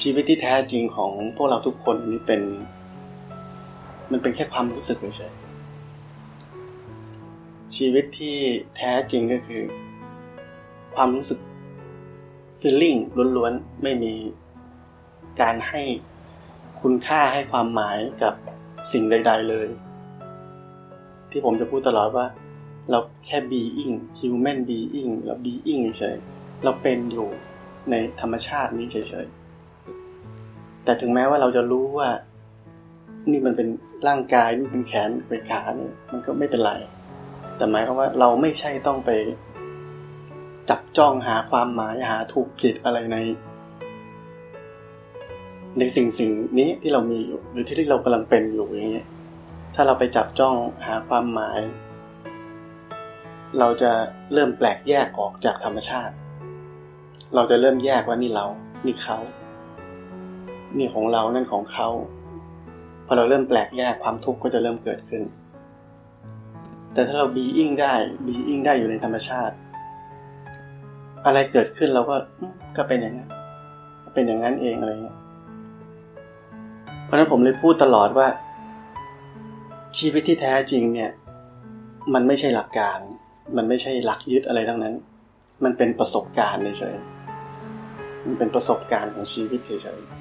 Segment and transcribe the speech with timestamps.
[0.00, 2.42] ชีวิตที่แท้จริงของพวกเราทุกคนนี่เป็น
[4.10, 5.32] มันเป็นแค่ความรู้สึกเฉย
[7.76, 8.36] ชีวิตที่
[8.76, 9.62] แท้จริงก็คือ
[10.94, 11.38] ความรู้สึก
[12.60, 12.98] feeling
[13.36, 14.14] ล้วนๆ ไม่มี
[15.40, 15.82] การให้
[16.80, 18.34] คุณค่าให้ความหมายกับ
[18.92, 19.66] สิ่งใด ๆเลย
[21.30, 22.26] ที่ผมจะพูดตลอดว่า
[22.90, 26.16] เราแค่ being human being เรา being เฉย
[26.64, 27.28] เราเป็นอยู่
[27.90, 29.39] ในธรรมชาตินี้เฉยๆ
[30.84, 32.08] แต่ถึงแม้ว่าเราจะรู้ว่า
[33.30, 33.68] นี่มันเป็น
[34.08, 36.72] ร่างกายนี่เป็นแขนเป็นขาเนี่ยมันก็ไม่เป็นไร
[37.56, 39.10] แต่หมายความว่าเราไม่ใช่ต้องไป
[40.70, 43.16] จับจ้องหาความหมายหาถูกผิดอะไรใน
[45.78, 49.08] ในสิ่งสิ่งนี้ที่เรามีอยู่ หรือที่เรากำลังเป็นอยู่อย่างเงี้ย
[49.74, 50.56] ถ้าเราไปจับจ้อง
[50.86, 51.58] หาความหมาย
[53.58, 53.92] เราจะ
[54.32, 56.14] เริ่มแปลกแยกออกจากธรรมชาติ
[57.34, 58.46] เราจะเริ่มแยกว่านี่เรา
[58.86, 59.18] นี่เขา
[60.78, 61.88] นี่ของเรานั่นของเขา
[63.06, 65.22] พอเราเริ่มแปลกแยกความทุกข์ก็จะเริ่มเกิดขึ้น
[66.94, 67.94] แต่ถ้าเรา being ได้
[68.26, 69.54] being ได้อยู่ในธรรมชาติ
[71.26, 72.16] อะไรเกิดขึ้นเราก็
[72.76, 73.30] ก็เป็นอย่างนั้น
[74.14, 75.18] เป็นอย่างนั้นเองอะไรเงี้ย
[77.04, 78.28] เพราะนั้นผมเลยพูดตลอดว่า
[79.98, 81.10] ชีวิตที่แท้จริงเนี่ย
[82.14, 82.98] มันไม่ใช่หลักการ
[83.56, 84.94] มันไม่ใช่หลักยึดอะไรทั้งนั้น
[85.64, 86.96] มันเป็นประสบการณ์เฉย
[88.26, 90.19] มันเป็นประสบการณ์ของชีวิตเฉยๆ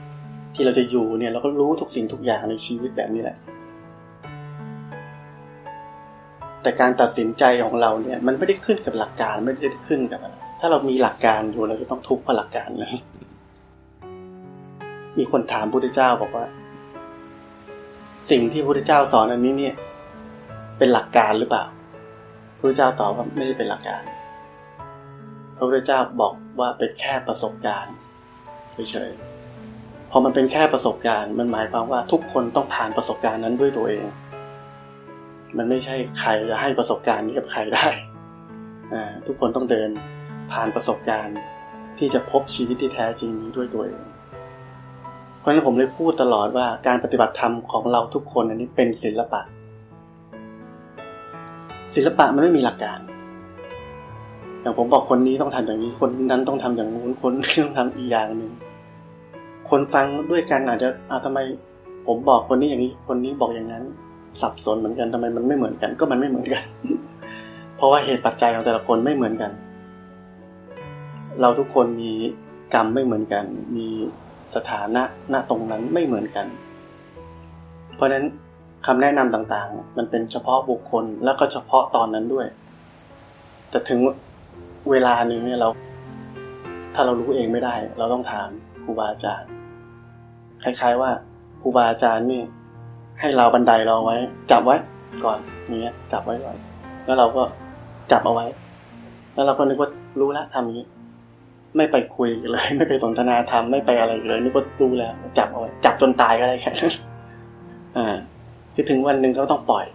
[0.59, 3.37] ที่เราจะอยู่เนี่ยเราก็รู้ทุกสิ่งทุกอย่างในชีวิตแบบนี้แหละ
[6.61, 12.91] แต่การตัดสินใจของเราเนี่ย มันไม่ได้ขึ้นกับหลักการไม่ได้ขึ้นกับอะไรถ้าเรามีหลักการอยู่เราจะต้องทุกข์เพราะหลักการนะ
[15.17, 16.45] มีคนถามพุทธเจ้าบอกว่า
[18.29, 19.75] สิ่งที่พระพุทธเจ้าสอนอันนี้เนี่ย
[20.77, 21.65] เป็นหลักการหรือเปล่า
[22.55, 24.03] พระพุทธเจ้าตอบว่าไม่ได้เป็นหลักการ
[25.55, 27.95] พระพุทธเจ้าบอกว่าเป็นแค่ประสบการณ์
[28.91, 29.28] เฉยๆ
[30.11, 34.05] พอมันเป็นแค่ประสบการณ์มันหมายความว่าทุกคนต้องผ่านประสบการณ์นั้นด้วยตัวเอง
[35.57, 37.87] มันไม่ใช่ใครจะให้ประสบการณ์นี้กับใครได้
[39.27, 39.89] ทุกคนต้องเดิน
[40.51, 41.37] ผ่านประสบการณ์
[41.97, 44.03] ที่จะพบชีวิตที่แท้จริงนี้ด้วยตัวเอง
[45.39, 49.41] เพราะฉะนั้นผมเลยพูดตลอดว่าการปฏิบัติธรรมของเราทุกคนอันนี้เป็นศิลปะ
[51.95, 52.99] ศิลปะมันไม่มีหลักการ
[54.61, 58.51] อย่างผมบอกคนนี้ต้องทำอย่างนี้คนนั้นต้องทำอย่างนู้นคนนี้ต้องทำอีกอย่างหนึ่ง
[59.69, 61.39] คนฟังด้วยกันอาจจะอาทำไม
[62.07, 63.83] ผมบอกคนนี้อย่างนี้คนนี้บอกอย่างนั้น
[64.41, 66.63] สับสนเหมือนกันทำไมมันไม่เหมือนกัน ก็มันไม่เหมือนกัน
[67.75, 69.51] เพราะว่าเหตุปัจจัยของแต่ละคนไม่เหมือนกัน
[71.41, 72.11] เราทุกคนมี
[72.73, 73.43] กรรมไม่เหมือนกัน
[73.75, 73.87] มี
[74.55, 75.03] สถานะ
[75.33, 76.47] ณตรงนั้นไม่เหมือนกัน
[77.95, 78.25] เพราะฉะนั้น
[78.85, 82.47] คำแนะนำต่างๆ มันเป็นเฉพาะบุคคลแล้วก็เฉพาะตอนนั้นด้วย
[83.69, 83.99] แต่ถึง
[84.91, 85.69] เวลาหนึ่งเนี่ยเรา
[86.93, 88.49] ถ้าเรารู้เองไม่ได้ เราต้องถาม
[88.83, 89.49] ครูบาอาจารย์
[90.63, 91.11] คล้าย ๆ ว่า
[91.61, 92.41] ครูบาอาจารย์นี่
[93.19, 94.17] ให้เราบันไดเราไว้
[94.51, 94.75] จับไว้
[95.25, 95.39] ก่อน
[95.81, 96.55] เนี้ย จับไว้ก่อน
[97.05, 97.43] แล้วเราก็
[98.11, 98.45] จับเอาไว้
[99.33, 99.89] แล้วเราก็นึกว่า
[100.19, 100.85] รู้ล้วทำนี้
[101.77, 106.93] ไม่ไปคุยเลย ไม่ไปสนทนาธรรมไม่ไปอะไรเลยนี่ก็ดูแล้ว จับเอาไว้จับจนตายก็ได้แค่นั้น
[107.97, 108.15] อ่า
[108.73, 109.85] คือถึงวันหนึ่งก็ต้องปล่อย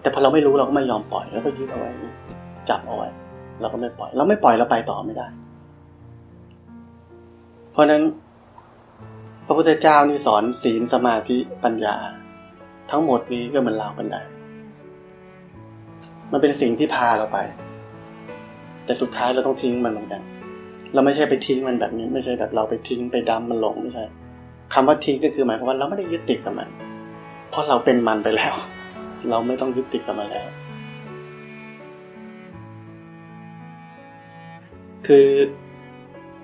[0.00, 1.90] แต่พอเราไม่รู้เราก็ไม่ยอมปล่อยแล้วก็ยึดเอาไว้
[2.70, 3.08] จับเอาไว้
[3.60, 5.26] เราก็ไม่ปล่อย เราไม่ปล่อยเราไปต่อไม่ได้
[7.72, 8.02] เพราะนั้น
[9.48, 11.96] พระพุทธเจ้านี่สอนศีลสมาธิปัญญา
[12.90, 14.16] ทั้งหมดนี้ก็เหมือนราวบันได
[16.32, 17.38] มันเป็นสิ่งที่พาเราไป
[18.84, 20.22] แต่สุดท้ายเราต้องทิ้งมันเหมือนกัน
[20.94, 24.04] เราไม่ใช่ไปทิ้งมันแบบนี้ ไม่ใช่แบบเราไปทิ้งไปดำมันลงไม่ใช่
[24.74, 26.68] คำว่าทิ้งก็คือหมายความว่าเราไม่ได้ยึดติดกับมัน
[27.50, 28.54] เพราะเราเป็นมันไปแล้ว
[29.28, 30.48] เราไม่ต้องยึดติดกับมันแล้ว
[35.06, 35.26] คือ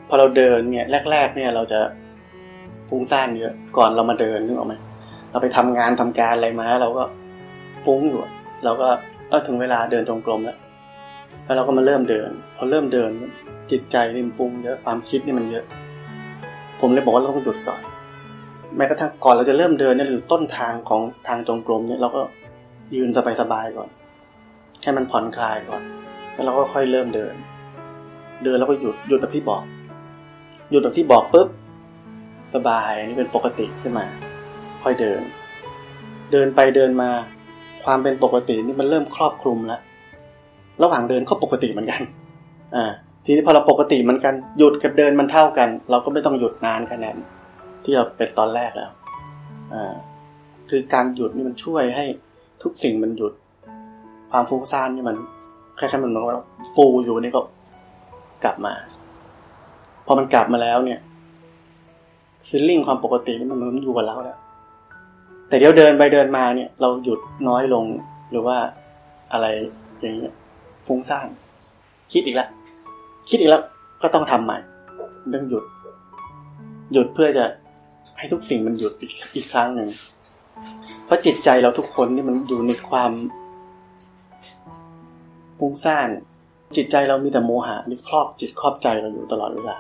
[0.08, 1.80] พอเราเดินเนี่ยแรก ๆ เนี่ยเราจะ
[2.94, 4.74] ฟุ้งซ่านเยอะ ก่อนเรามาเดินนึกออกไหม
[5.30, 7.02] เราไปทำงานทำการอะไรมาเราก็
[7.84, 8.20] ฟุ้งอยู่
[8.64, 8.88] เราก็
[9.28, 10.58] เออถึงเวลาเดินจงกรมแล้ว
[11.44, 13.10] แล้วเราก็มาเริ่มเดิน พอเริ่มเดิน
[13.70, 15.64] จิตใจริมฟุ้งเยอะความคิดนี่มันเยอะ
[16.80, 17.80] ผมเลยบอกว่าเราต้องหยุดก่อน
[18.76, 22.20] แม้กระทั่งก่อนเราจะเริ่มเดินเนี่ยหรือต้นทางของทางจงกรมเนี่ยเราก็
[22.94, 23.08] ยืน
[23.40, 23.88] สบายๆก่อน
[24.82, 25.82] ให้มันผ่อนคลายก่อน
[26.32, 27.34] แล้วเราก็ค่อยเริ่มเดิน
[28.44, 29.62] เดินแล้วก็หยุดหยุดแบบที่บอก
[30.70, 31.48] หยุดแบบที่บอกปุ๊บ
[32.54, 34.06] สบายอันี่เป็นปกติขึ้นมา
[34.82, 35.22] ค่อยเดิน
[36.32, 37.10] เดินไปเดินมา
[37.84, 39.80] ความเป็นปกตินี่มันเริ่มครอบคลุมแล้ว
[40.82, 42.02] ระหว่างเดินก็ปกติเหมือนกัน
[42.76, 42.84] อ่า
[43.24, 47.14] ทีนี้พอเราปกติเหมือนกันหยุดกับเดินมันเท่ากัน เราก็ไม่ต้องหยุดนานขนาด
[47.84, 48.90] ที่เราเป็นตอนแรกแล้ว
[49.74, 49.94] อ่า
[50.70, 52.04] คือการหยุดนี่มันช่วยให้
[52.62, 53.32] ทุกสิ่งมันหยุด
[54.30, 55.16] ความฟุ้งซ่านนี่มัน
[55.78, 56.36] คล้ายๆมันมือนว่า
[56.74, 57.40] ฟูอยู่นี่ก็
[58.44, 58.74] กลับมา
[60.06, 61.00] พอมันกลับมาแล้วเนี่ย
[62.48, 64.38] ฟีลลิ่งความปกตินี่มันมันอยู่กับเราแล้ว
[65.48, 67.18] แต่เดี๋ยวเดินไปเดินมาเนี่ย เราหยุด
[67.48, 67.84] น้อยลง
[68.30, 68.58] หรือว่า
[69.32, 69.46] อะไร
[70.00, 70.32] อย่างเงี้ย
[70.86, 71.28] ฟุ้งซ่าน
[72.12, 72.48] คิดอีกแล้ว
[73.28, 73.62] คิดอีกแล้ว
[74.02, 74.58] ก็ต้องทำใหม่
[75.34, 75.64] ต้องหยุด
[76.92, 77.44] หยุดเพื่อจะ
[78.18, 78.92] ให้ทุกสิ่งมันหยุด
[79.36, 79.88] อีกครั้งหนึ่ง
[81.04, 83.12] เพราะจิตใจเราทุกคนนี่มันอยู่ในความ
[85.58, 86.08] ฟุ้งซ่าน
[86.76, 89.76] จิตใจเรามีแต่โมหะนี่ครอบจิตครอบใจเราอยู่ตลอดเวลา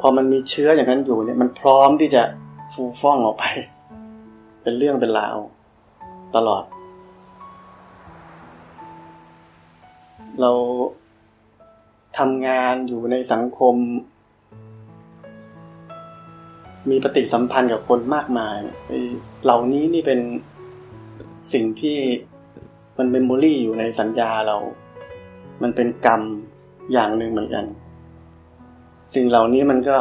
[0.00, 2.22] พอมันมีเชื้ออย่างนั้นอยู่เนี่ยมันพร้อมที่จะ
[2.72, 3.44] ฟูฟ่องออกไป
[4.62, 5.36] เป็นเรื่องเป็นราว
[6.36, 6.64] ตลอด
[10.40, 10.50] เรา
[12.18, 13.74] ทำงานอยู่ในสังคม
[16.90, 18.56] มีปฏิสัมพันธ์กับคนมากมาย
[19.44, 20.20] เหล่านี้นี่เป็น
[21.52, 21.98] สิ่งที่
[22.98, 24.56] มัน memory อยู่ในสัญญาเรา
[25.62, 26.22] มันเป็นกรรม
[26.92, 27.64] อย่างหนึ่งเหมือนกัน
[29.14, 29.98] สิ่งเหล่านี้มันก็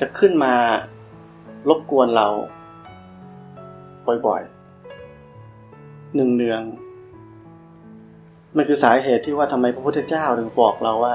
[0.00, 0.54] จะขึ้นมา
[1.68, 2.28] รบกวนเรา
[4.26, 6.62] บ่อยๆหนึ่งเนือง
[8.56, 11.14] มันคือสาเหตุที่ว่าทำไมพระพุทธเจ้าถึงบอกเราว่า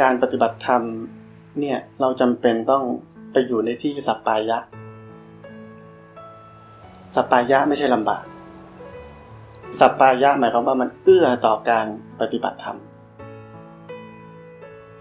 [0.00, 0.82] การปฏิบัติธรรม
[1.60, 2.84] เนี่ยเราจำเป็นต้อง
[3.32, 4.58] ไปอยู่ในที่สัปปายะ
[7.14, 8.24] สัปปายะไม่ใช่ลำบาก
[9.80, 11.86] สัปปายะหมายความว่ามันเอื้อต่อการ
[12.20, 12.78] ปฏิบัติธรรม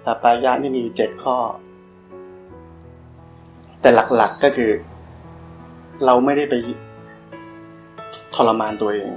[0.06, 1.38] สัปปายะนี่มีอยู่เจ็ดข้อ
[3.82, 4.72] แต่หลักๆก็คือ
[6.06, 6.56] เราไม่ได้ไป
[8.36, 9.12] ทรมานตัวเอง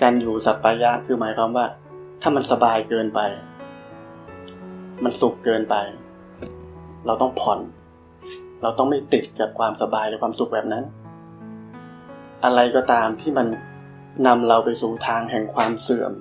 [0.00, 1.66] การอยู่สัปปายะคือหมายความว่า
[2.22, 3.20] ถ้ามันสบายเกินไป
[5.04, 5.76] มันสุขเกินไป
[7.06, 7.60] เราต้องผ่อน
[8.62, 10.84] เราต้องไม่ติดกับความสบายหรือความสุขแบบนั้น
[12.44, 13.46] อะไรก็ตามที่มัน
[14.26, 16.12] นำเราไปสู่ทางแห่งความเสื่อม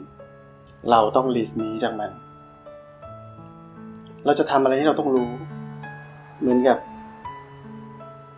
[0.91, 2.11] เราต้องหลีกหนีจากมัน
[4.25, 5.29] เราจะทำอะไรที่เราต้องรู้
[6.39, 6.77] เหมือนกับ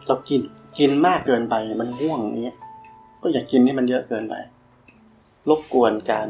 [0.07, 0.41] เรากิน
[0.79, 2.57] กินมากเกินไป มันง่วงอย่างเงี้ย
[3.21, 4.35] ก็อย่ากกินให้มันเยอะเกินไป
[5.49, 6.27] รบกวนการ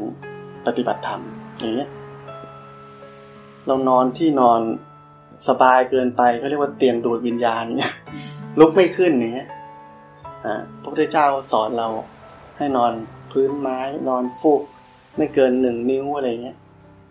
[0.66, 1.22] ปฏิบัติธรรม
[1.58, 1.88] อย่างเงี้ย
[3.66, 4.60] เรานอนที่นอน
[5.48, 7.94] สบายเกินไปเขาเรียกว่าเตียงดูดวิญญาณเนี่ย
[8.58, 9.48] ลุกไม่ขึ้นอย่างเงี้ย
[10.80, 11.88] พระพุทธเจ้าสอนเรา
[12.56, 12.92] ให้นอน
[13.32, 14.62] พื้นไม้นอนฟูก
[15.16, 16.56] ไม่เกินหนึ่งนิ้วอะไรเงี้ย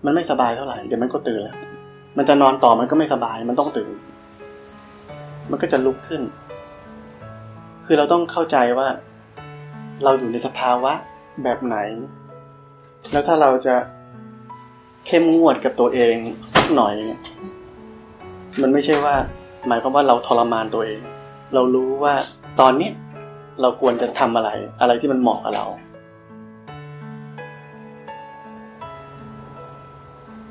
[0.05, 1.57] มันไม่สบายเท่าไหร่เดี๋ยวมันก็ตื่นแล้ว
[2.17, 3.91] มันจะนอนต่อมันก็ไม่สบาย มันต้องตื่น
[5.49, 6.21] มันก็จะลุกขึ้น
[7.85, 8.87] คือเราต้องเข้าใจว่า
[10.03, 10.93] เราอยู่ในสภาวะ
[11.43, 11.77] แบบไหน
[13.11, 13.75] แล้วถ้าเราจะ
[15.07, 16.15] เข้มงวดกับตัวเอง
[16.75, 16.95] หน่อย
[18.61, 19.15] มันไม่ใช่ว่า
[19.67, 20.99] หมายความว่าเราทรมานตัวเอง
[21.53, 22.13] เรารู้ว่า
[22.59, 22.89] ตอนนี้
[23.61, 24.49] เราควรจะทำอะไร
[24.81, 25.65] อะไรที่มันเหมาะกับเรา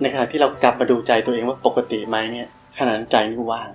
[0.01, 3.71] ในขณะที่เรากลับมาดูใจตัวเองว่าปกติไหมเนี่ยขณะนั้นใจนี่ว่าง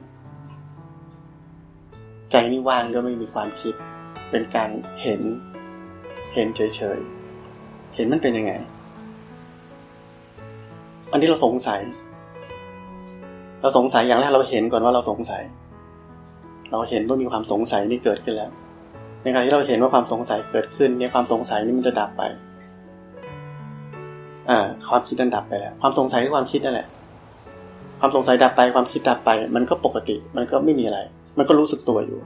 [2.31, 3.73] ใจนี่ว่างก็ไม่มีความคิด
[4.31, 4.69] เป็นการ
[5.01, 5.21] เห็น
[6.33, 8.53] เห็นเฉยๆ เห็นมันเป็นยังไง
[11.11, 11.81] อันนี้เราสงสัย
[13.61, 15.43] เราสงสัยอย่างแรกเราเห็นก่อนว่าเราสงสัย
[16.71, 18.51] เราเห็นว่ามีความสงสัยนี่เกิดขึ้นแล้ว
[19.23, 22.23] ในขณะที่เราเห็นว่าความสงสัยเกิดขึ้นเนี่ยความสงสัยนี่มันจะดับไป
[24.49, 24.59] อ่า
[24.89, 26.87] ความคิดนั้นดับไปแล้ว ความสงสัยคือความคิดนั่นแหละ
[27.99, 30.99] ความสงสัยดับไปความคิดดับไป มันก็ปกติ มันก็ไม่มีอะไร
[31.37, 32.19] มันก็รู้สึกตัวอยู่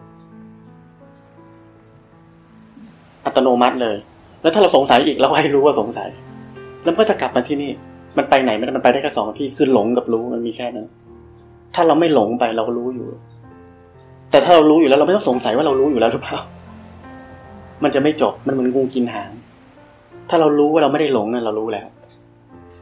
[3.25, 3.97] อัตโนมัติเลย
[4.41, 6.09] แล้วถ้าเราสงสัยอีกเราให้รู้ว่าสงสัย
[6.83, 7.71] แล้วก็จะกลับมาที่นี่
[8.17, 10.87] มันไปไหนมันไปได้แค่สองที่คือหลงกับรู้มันมีแค่นั้น
[11.75, 13.07] ถ้าเราไม่หลงไปเราก็รู้อยู่
[14.31, 16.37] แต่ถ้าเรารู้อยู่แล้วเราไม่ต้องสงสัยว่าเรารู้อยู่แล้วหรือเปล่า
[17.83, 19.31] มันจะไม่จบมันเหมือนงูกินหาง
[20.29, 21.87] ถ้าเรารู้ว่าเราไม่ได้หลงนั่นเรารู้แล้ว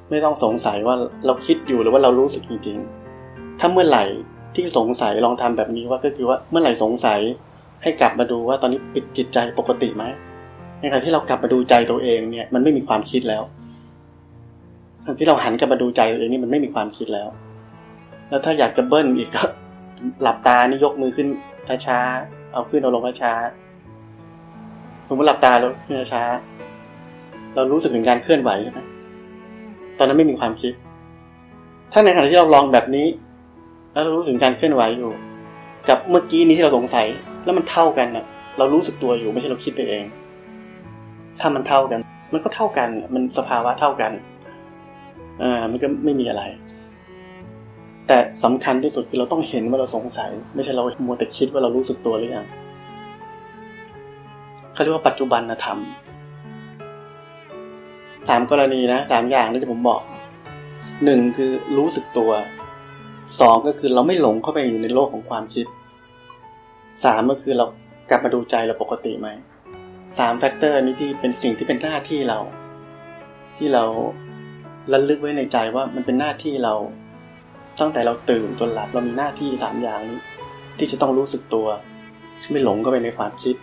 [0.10, 0.96] ไม่ต้องสงสัยว่า
[1.26, 4.06] เราคิดอยู่หรือว่าเรารู้สึกจริงๆ ถ้าเมื่อไหร่
[4.56, 7.20] ที่สงสัยลองทำแบบนี้ว่าก็คือว่าเมื่อไหร่สงสัย
[7.84, 10.04] ให้กลับมาดูว่าตอนนี้ปิดจิตใจปกติไหม
[10.80, 13.44] ในขณะที่เรากลับมาดูใจตัวเองเนี่ยมันไม่มีความคิดแล้ว
[15.20, 17.28] ที่เราหันกลับมาดูใจตัวเองนี่มันไม่มีความคิดแล้ว
[18.30, 19.44] แล้วถ้าอยากจะเบิ้ลอีกก็
[20.22, 21.28] หลับตานี่ยกมือขึ้น
[21.86, 25.72] ช้าๆเอาขึ้นเอาลงช้าๆสมมติหลับตาแล้ว
[26.14, 26.24] ช้า
[27.56, 28.80] เรารู้สึกถึงการเคลื่อนไหวใช่ไหม
[29.98, 30.74] ตอนนั้นไม่มีความคิด
[31.92, 33.08] ถ้าในขณะที่เราลองแบบนี้
[33.92, 35.12] แล้วเรารู้สึกการเคลื่อนไหวอยู่
[35.90, 37.08] กับเมื่อกี้นี้ที่เราสงสัย
[37.44, 38.26] แล้วมันเท่ากันนะ
[38.58, 40.04] เรารู้สึกตัวอยู่ไม่ใช่เราคิดไปเอง
[41.40, 42.00] ถ้ามันเท่ากัน
[42.34, 44.12] มันก็เท่ากัน มันสภาวะเท่ากัน
[45.42, 46.44] อ่ามันก็ไม่มีอะไร
[48.08, 52.46] แต่สำคัญที่สุดคือเราต้องเห็นว่าเราสงสัย ไม่ใช่เรามัวแต่คิดว่าเรารู้สึกตัวหรือยัง
[54.74, 55.78] เขาเรียกว่าปัจจุบันธรรม
[58.30, 60.02] สามกรณีนะสามอย่างที่ผมบอก
[61.04, 62.32] หนึ่งคือรู้สึกตัว
[63.40, 65.66] สองก็คือเราไม่หลงเข้าไปอยู่ในโลกของความคิด
[67.04, 67.66] สามก็คือเรา
[68.10, 69.28] กลับมาดูใจเราปกติไหม
[70.20, 72.40] สาม factor นี้ที่เป็นสิ่งที่เป็นหน้าที่เรา
[73.58, 73.84] ที่เรา
[74.94, 76.74] ระลึกไว้ในใจว่ามันเป็นหน้าที่เรา
[77.80, 80.20] ตั้งแต่เราตื่นจนหลับเรามีหน้าที่สามอย่างนี้
[80.78, 81.68] ที่จะต้องรู้สึกตัว
[82.52, 83.56] ไม่หลงเข้าไปในความคิด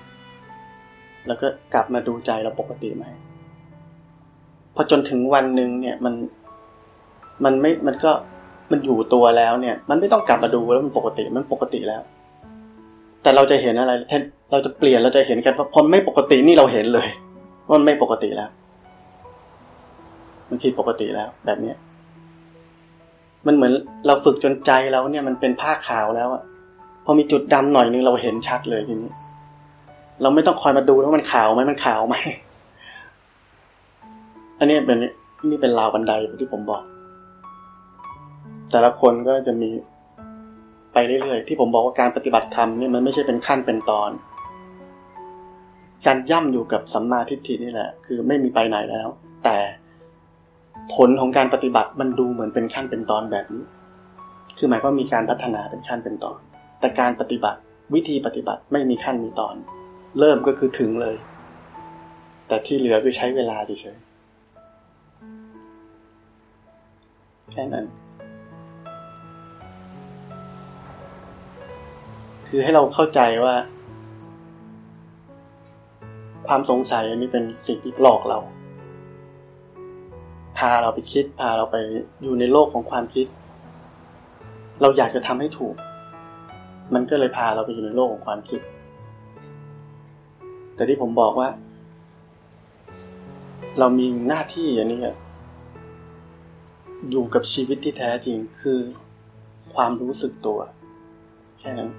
[1.27, 3.05] แล้วก็กลับมาดูใจเราปกติไหม
[4.75, 6.15] พอจนถึงวันหนึ่งเนี่ยมัน
[7.45, 8.13] มันไม่มันก็
[8.71, 12.03] มันอยู่ตัวแล้วเนี่ย มันไม่ต้องกลับมาดูแล้วมันปกติมันปกติแล้ว
[13.23, 17.09] แต่เราจะเห็นอะไรแทนเราจะเปลี่ยนเราจะเห็นกันพอไม่ปกตินี่เราเห็นเลย
[17.67, 18.51] ว่ามันไม่ปกติแล้ว
[20.49, 21.77] มันผิดปกติแล้ว แบบเนี้ย
[23.47, 23.73] มันเหมือน
[24.07, 26.43] เราฝึกจนใจเราเนี่ยมันเป็นผ้าขาวแล้วอะ
[27.05, 29.11] พอมีจุดดำหน่อยนึงเราเห็นชัดเลยทีนี้
[30.23, 32.17] เราไม่ต้องคอยมาดูว่ามันขาวไหมมันขาวไหม
[34.59, 34.99] อันนี้เป็น
[35.51, 36.83] นี่เป็นราวบันไดที่ผมบอก
[38.71, 39.71] แต่ละคนก็จะมี
[40.93, 44.11] ไปเรื่อยๆที่ผมบอกว่าการปฏิบัติธรรมนี่มันไม่ใช่เป็นขั้นเป็นตอน
[46.07, 49.09] การย่ำอยู่กับสัมมาทิฏฐินี่แหละ คือไม่มีไปไหนแล้ว
[49.45, 49.57] แต่
[50.95, 53.65] ผลของการปฏิบัติมันดูเหมือนเป็นขั้นเป็นตอนแบบนี้
[54.59, 56.39] คือหมายว่ามีการพัฒนาเป็นขั้นเป็นตอน
[56.81, 57.61] แต่การปฏิบัติ
[57.95, 59.55] วิธีปฏิบัติไม่มีขั้นมีตอน
[60.19, 61.17] เริ่มก็คือถึงเลย
[62.49, 63.97] แต่ที่เหลือคือใช้เวลาเฉย
[67.53, 67.87] แค่นั้น
[72.49, 73.57] คือให้เราเข้าใจว่า
[76.47, 78.39] ความสงสัยอันนี้เป็นสิ่งที่หลอกเรา
[80.59, 81.77] พาเราไปคิด พาเราไป
[82.23, 83.27] อยู่ในโลกของความคิด
[84.81, 85.75] เราอยากจะทำให้ถูก
[86.95, 88.61] มันก็เลยพาเราไปอยู่ในโลกของความคิด
[90.75, 91.49] แต่ที่ผมบอกว่า
[93.79, 95.01] เรามีหน้าที่อย่างนี้
[97.11, 98.81] อยู่กับชีวิตที่แท้จริงคือ
[99.75, 100.59] ความรู้สึกตัว
[101.59, 101.91] แค่นั้น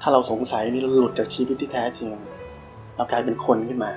[0.00, 2.08] ถ้าเราสงสัยนี่เราหลุดจากชีวิตที่แท้จริง
[2.96, 3.92] เรากลายเป็นคนขึ้นมา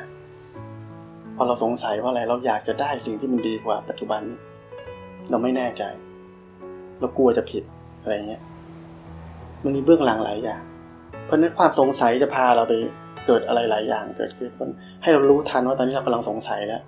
[1.35, 4.21] พอเราสงสัยว่าอะไรเราอยากจะได้สิ่งที่มันดีกว่า ปัจจุบัน
[5.29, 5.83] เราไม่แน่ใจ
[6.99, 7.63] เรากลัวจะผิด
[8.01, 8.43] อะไรเงี้ย
[9.63, 10.61] มันมีเบื้องหลังหลายอย่าง
[11.25, 12.73] เพราะนั้นความสงสัยจะพาเราไป
[13.25, 14.49] เกิดอะไรหลายอย่างเกิดขึ้น
[15.01, 16.81] ให้เรารู้ทันว่าตอนนี้เรากำลังสงสัยแล้ว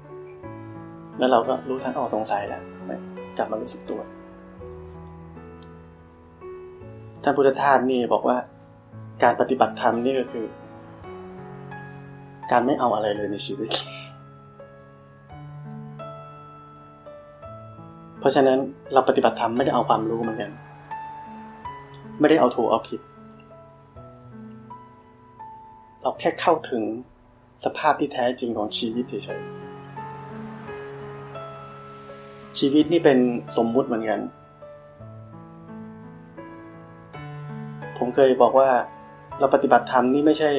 [1.22, 2.62] แล้วเราก็รู้ทันออกสงสัยแล้ว
[3.38, 4.01] กลับมารู้สึกตัว
[7.24, 8.38] ท่านพุทธทาสนี่บอกว่า
[9.24, 10.46] การปฏิบัติธรรมนี่ก็คือ
[12.51, 13.70] การไม่เอาอะไรเลยในชีวิต
[18.20, 18.58] เพราะฉะนั้น
[18.94, 20.51] เราปฏิบัติธรรมไม่ได้เอาความรู้เหมือนกัน
[22.20, 23.01] ไม่ได้เอาถูกเอาผิด
[26.01, 26.84] เราแค่เข้าถึง
[27.66, 29.61] สภาพที่แท้จริงของชีวิตเฉยๆ
[32.60, 33.17] ชีวิตนี่เป็น
[33.58, 34.20] สมมุติเหมือนกัน
[37.98, 38.70] ผมเคยบอกว่า
[39.39, 40.51] เราปฏิบัติธรรมนี่ไม่ใช่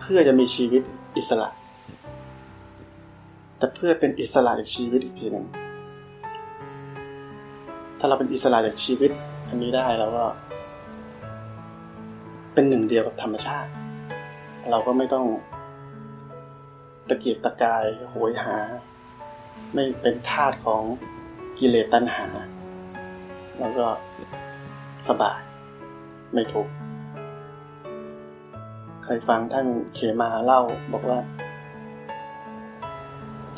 [0.00, 0.82] เพื่อจะมีชีวิต
[1.16, 1.48] อิสระ
[3.58, 5.46] แต่เพื่อเป็นอิสระจากชีวิตอีกทีหนึ่ง
[7.98, 9.10] ถ้าเราเป็นอิสระจากชีวิต
[9.48, 10.24] อันนี้ได้เราก็
[12.54, 13.70] เป็นหนึ่งเดียวกับธรรมชาติ
[14.70, 15.26] เราก็ไม่ต้อง
[17.08, 18.56] ตะเกียกตะกายโหยหา
[19.74, 20.82] ไม่เป็นทาสของ
[21.58, 22.26] กิเลสตัณหา
[23.58, 23.86] แล้วก็
[25.08, 25.40] สบาย
[26.32, 26.72] ไม่ทุกข์
[29.04, 30.60] เคยฟังท่านเขมาเล่า
[30.92, 31.20] บอกว่า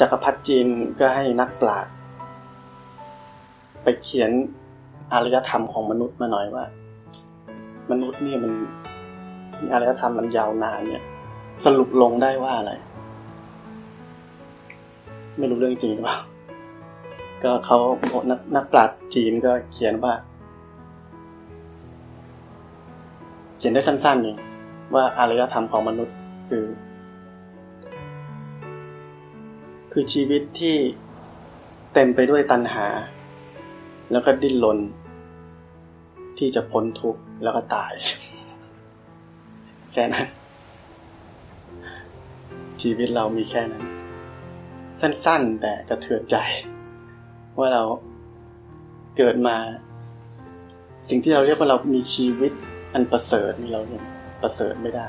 [0.00, 0.66] จักรพรรดิจีน
[1.00, 1.92] ก็ให้นักปราชญ์
[3.82, 4.30] ไปเขียน
[5.12, 6.64] อารยธรรมของมนุษย์มาหน่อยว่า
[7.90, 8.52] มนุษย์นี่มัน
[9.73, 11.04] อารยธรรมมันยาวนานเนี่ย
[11.64, 12.73] สรุปลงได้ว่าอะไร
[15.38, 16.19] ไม่รู้เรื่องจริงหรือเปล่า
[17.43, 17.78] ก็เขา
[18.31, 20.14] นักนักปราชญ์จีนก็เขียนว่า
[23.59, 24.37] เขียนได้สั้นๆนี่
[24.95, 26.16] ว่าอารยธรรมของมนุษย์
[26.49, 26.64] คือ
[29.93, 30.76] คือชีวิตที่
[31.95, 32.87] เต็มไปด้วยตัณหา
[34.12, 34.78] แล้วก็ดิ้นรน
[36.38, 37.93] ที่จะพ้นทุกข์แล้วก็ตาย
[39.93, 40.26] แค่นั้น
[42.83, 43.85] ชีวิตเรามีแค่นั้น
[45.00, 46.37] สั้น ๆ แต่กระเทือนใจ
[47.59, 47.83] ว่าเรา
[49.17, 49.57] เกิดมา
[51.09, 52.53] สิ่งที่เราเรียกว่าเรามีชีวิต
[52.95, 54.05] อันประเสริฐมีเราเนี่ย
[54.43, 55.09] ประเสริฐไม่ได้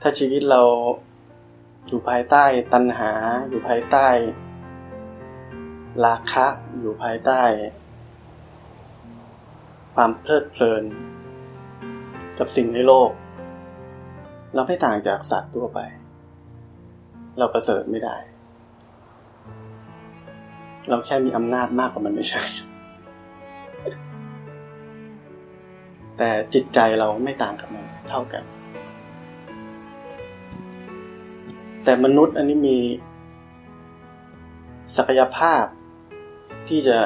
[0.00, 0.62] ถ้าชีวิตเรา
[1.86, 3.12] อยู่ภายใต้ตัณหา
[3.48, 4.08] อยู่ภายใต้
[6.04, 6.46] ราคะ
[6.80, 7.42] อยู่ภายใต้
[9.94, 10.82] ความเพลิดเพลิน
[12.38, 13.10] กับสิ่งในโลก
[14.54, 15.80] เราไม่ต่างจากสัตว์ทั่วไป
[17.38, 18.16] เราประเสริฐไม่ได้
[20.88, 22.42] เราแค่มีอำนาจมากกว่ามันไม่ใช่
[26.16, 28.42] แต่จิตใจเราไม่ต่างกับมันเท่ากัน
[31.84, 32.78] แต่มนุษย์อันนี้มี
[34.96, 35.64] ศักยภาพ
[36.68, 36.98] ที่จะ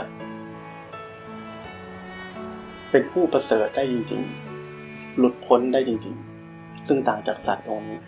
[2.90, 4.22] เป็นผู้ประเสริฐได้จริง
[4.70, 6.14] ๆ หลุดพ้นได้จริง
[6.50, 7.98] ๆ ซึ่งต่างจากสัตว์ตรงนี้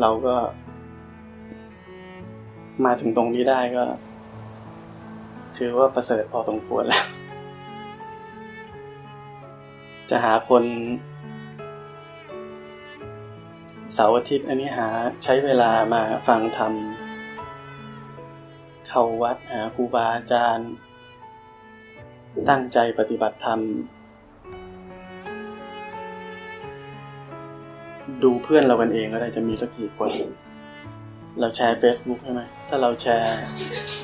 [0.00, 0.36] เราก็
[2.84, 3.84] มาถึงตรงนี้ได้ก็
[5.56, 7.04] ถือว่าประเสริฐพอสมควรแล้ว
[10.10, 10.64] จะหาคน
[13.94, 14.88] เสาร์อาทิตย์อันนี้หา
[15.22, 16.72] ใช้เวลามาฟังธรรม
[18.88, 20.70] เข้าวัดหาครูบาอาจารย์
[22.48, 23.60] ตั้งใจปฏิบัติธรรม
[28.22, 30.08] ดูเพื่อนเรากันเองก็ได้จะมีสักกี่คน
[31.40, 33.38] เราแชร์ Facebook ใช่ไหมถ้าเราแชร์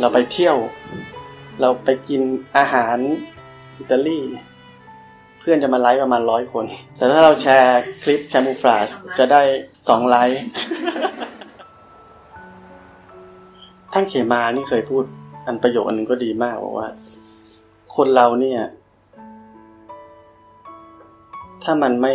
[0.01, 0.57] เราไปเที่ยว
[1.61, 2.23] เราไปกิน
[2.57, 2.97] อาหาร
[3.79, 4.21] อิตาลี
[5.41, 6.65] เพื่อนจะมาไลค์ประมาณร้อยคน
[6.97, 9.43] แต่ถ้าเราแชร์คลิปแคมูฟลาชจะได้
[9.89, 10.43] สองไลค์
[13.93, 15.05] ท่านเขมานี่เคยพูด
[15.47, 16.89] อันประโยคอันนึงก็ดีมากบอกว่า
[17.97, 18.61] คนเราเนี่ย
[21.65, 22.15] ถ้ามันไม่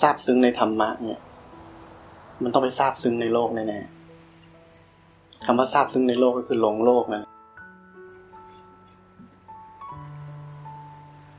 [0.00, 1.20] ทราบซึ้งในธรรมะเนี่ย
[2.42, 7.24] มันต้องไปทราบซึ้งในโลกแน่ๆคำว่าทราบซึ้งในโลกก็คือหลงโลกนั่น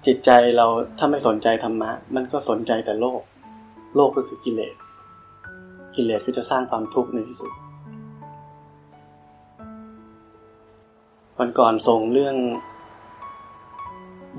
[0.06, 0.66] จิตใจเรา
[1.00, 3.22] ถ้าไม่สนใจธรรมะ มันก็สนใจแต่โลก
[3.96, 4.76] โลกก็คือกิเลส
[5.96, 7.52] กิเลสก็จะสร้างความทุกข์ในที่สุด
[11.38, 12.36] วันก่อนส่งเรื่อง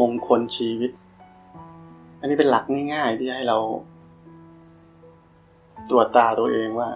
[0.01, 0.91] มงคลชีวิต
[2.21, 3.59] อันนี้เป็นหลักง่ายๆที่ให้เรา
[5.91, 6.91] ตรวจตาตัวเองว่า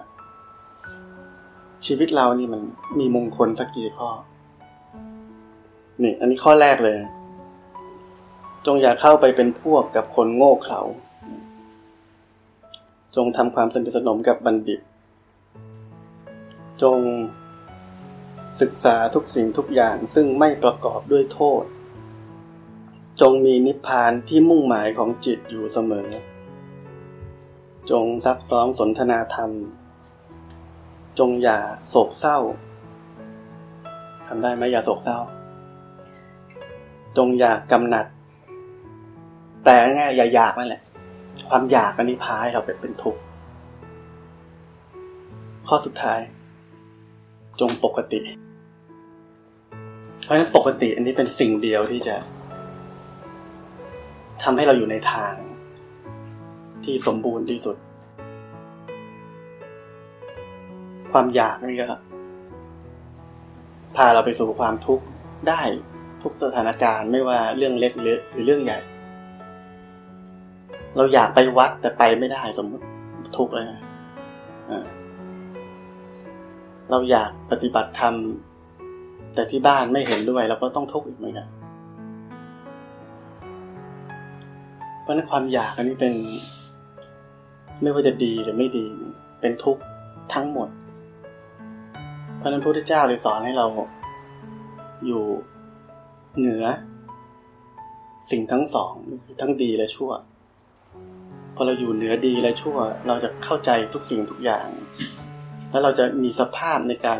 [1.85, 2.61] ชีวิตเรานี่มัน
[2.99, 4.09] มีมงคลสักกี่ข้อ
[6.03, 6.97] นี่ อันนี้ข้อแรกเลย
[8.65, 10.81] จงอย่าเข้าไปเป็นพวกกับคนโง่เขลา
[13.15, 14.79] จงทำความสนิทสนมกับบัณฑิต
[16.81, 16.99] จง
[18.61, 21.63] ศึกษาทุกสิ่งทุกอย่างซึ่งไม่ประกอบด้วยโทษ
[23.21, 26.07] จงมีนิพพานที่มุ่งหมายของจิตอยู่เสมอ
[27.91, 29.51] จงซักซ้อมสนทนาธรรม
[31.19, 32.37] จงอย่าโศกเศร้า
[34.27, 35.17] ทำได้ไหมอย่าโศกเศร้า
[37.17, 38.05] จงอย่ากำหนัด
[39.65, 40.81] แต่ง่ายอย่าอยากนั่นแหละ
[41.49, 43.21] ความอยากอันนี้พาให้เราเป็นทุกข์
[45.67, 46.19] ข้อสุดท้าย
[47.59, 48.19] จงปกติ
[50.23, 52.15] เพราะฉะนั้นปกติอันนี้เป็นสิ่งเดียวที่จะ
[54.43, 55.33] ทำให้เราอยู่ในทาง
[56.87, 57.77] ที่สมบูรณ์ที่สุด
[61.11, 61.85] ความอยากนี่ก็
[63.95, 65.05] พาเราไปสู่ความทุกข์
[65.49, 65.61] ได้
[66.23, 68.79] ทุกสถานการณ์ไม่ว่าเรื่องเล็กหรือเรื่องใหญ่
[70.95, 72.85] เราอยากไปวัดแต่ไปไม่ได้สมมติ
[73.37, 73.65] ทุกข์เลย
[76.91, 78.13] เราอยากปฏิบัติธรรม
[79.33, 81.47] แต่ที่บ้านไม่เห็นด้วยเราก็ต้องทุกข์อีกเหมือนกัน
[85.01, 86.13] เพราะนั้นความอยากอันนี้เป็น
[87.81, 88.87] ไม่ว่าจะดีหรือไม่ดี
[89.41, 89.81] เป็นทุกข์
[90.33, 90.69] ทั้งหมด
[92.37, 93.67] เพราะนั้นพระพุทธเจ้าเลยสอนให้เรา
[95.05, 95.23] อยู่
[96.37, 96.65] เหนือ
[98.31, 98.93] สิ่งทั้งสอง
[99.41, 100.11] ทั้งดีและชั่ว
[101.55, 104.67] พอเราอยู่เหนือดีและชั่ว เราจะเข้าใจทุกสิ่งทุกอย่าง
[105.71, 107.19] แล้วเราจะมีสภาพในการ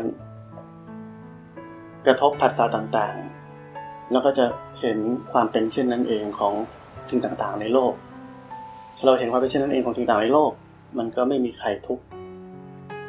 [2.06, 4.46] กระทบผัสสะต่างๆ แล้วก็จะ
[4.80, 4.98] เห็น
[5.32, 6.54] ความเป็นเช่นนั้นเองของ
[7.08, 7.92] สิ่งต่างๆในโลก
[9.04, 10.52] เราเห็นความเป็นเช่นนั้นเองของสิ่งต่างในโลก
[10.98, 12.04] มันก็ไม่มีใครทุกข์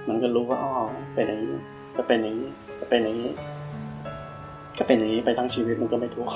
[0.08, 0.74] มันก็รู้ว่าอ๋อ
[1.14, 1.58] เป็นอย่างนี้
[1.98, 3.32] ก็เป็นอย่างนี้ก็เป็นอย่างนี้
[4.78, 6.34] ก็เป็นอย่างนี้ไปทั้งชีวิตมันก็ไม่ทุกข์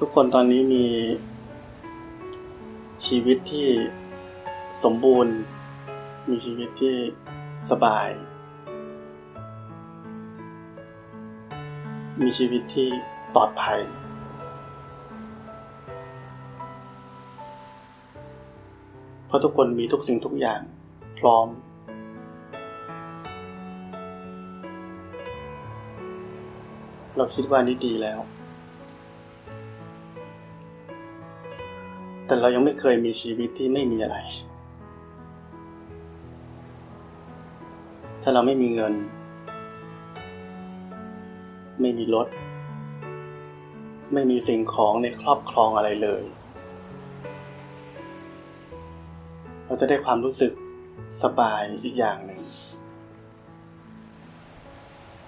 [0.00, 0.84] ทุกคนตอนนี้มี
[3.06, 3.68] ชีวิตที่
[4.84, 5.34] สมบูรณ์
[6.30, 6.94] มีชีวิตที่
[7.70, 8.08] สบาย
[12.22, 12.88] มีชีวิตที่
[13.34, 13.80] ปลอดภัย
[19.26, 20.60] เพราะทุกคนมีทุกสิ่งทุกอย่าง
[21.18, 21.46] พร้อม
[27.16, 28.20] เราคิดว่านี่ดีแล้ว
[32.26, 34.16] แต่เรายังไม่เคยมีชีวิตที่ไม่มีอะไร
[38.22, 38.94] ถ้าเราไม่มีเงิน
[41.84, 42.28] ไม่มีรถ
[44.12, 46.22] ไม่มีสิ่งของในครอบครองอะไรเลย
[49.66, 50.52] เราจะได้ความรู้สึก
[51.22, 52.40] สบายอีกอย่างหนึ่ง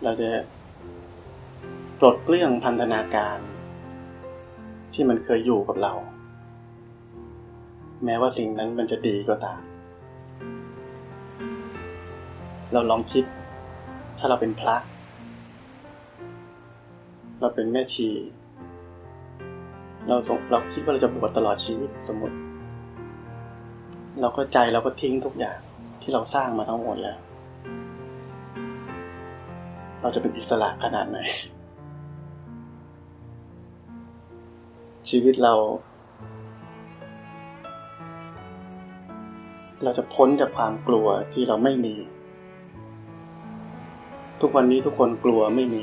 [0.03, 0.29] เราจะ
[1.99, 3.39] ปลดเปลื้องพันธนาการ
[4.95, 5.93] ที่มันเคยอยู่กับเรา
[8.05, 9.63] แม้ว่าสิ่งนั้นมันจะดีก็ตาม
[12.73, 13.25] เราลองคิด
[14.19, 14.77] ถ้าเราเป็นพระ
[17.41, 18.09] เราเป็นแม่ชี
[20.07, 20.17] เรา
[20.51, 22.37] เราคิดว่าเราจะบวชตลอดชีวิตสมมติ
[24.21, 25.59] เราก็ใจเราก็ทิ้งทุกอย่าง
[26.03, 27.19] ที่เราสร้างมาทั้งหมดแล้ว
[30.01, 31.19] เราจะเป็นอิสระขนาดไหน
[35.09, 35.55] ชีวิตเรา
[39.85, 41.95] เราจะพ้นจากความกลัวที่เราไม่มี
[44.41, 45.83] ทุกวันนี้ทุกคนกลัวไม่มี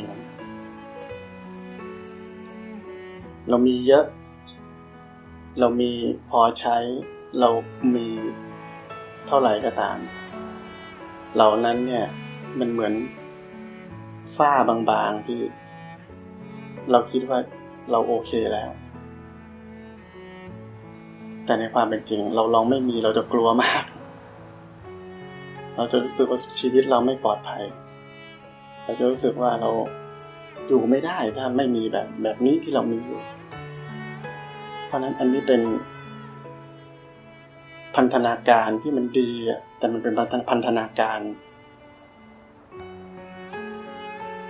[3.50, 4.06] เรามีเยอะ
[5.60, 5.92] เรามี
[6.30, 6.78] พอใช้
[7.40, 7.50] เรา
[7.96, 8.08] มี
[9.28, 9.98] เท่าไหร่ก็ตาม
[11.36, 12.06] เหล่านั้นเนี่ย
[12.60, 12.94] มันเหมือน
[14.38, 15.40] ฝ้าบางๆที่
[16.92, 17.40] เราคิดว่า
[17.92, 18.70] เราโอเคแล้ว
[21.46, 23.84] แต่ในความเป็นจริง เราลองไม่มีเราจะกลัวมาก
[25.76, 27.64] เราจะรู้สึกว่าชีวิตเราไม่ปลอดภัย
[28.84, 29.70] เราจะรู้สึกว่าเรา
[30.68, 33.20] อยู่ไม่ได้ถ้าไม่มีแบบแบบนี้ที่เรามีอยู่
[34.86, 35.62] เพราะนั้นอันนี้เป็น
[37.96, 39.30] พันธนาการที่มันดี
[39.78, 40.14] แต่มันเป็น
[40.50, 41.20] พันธนาการ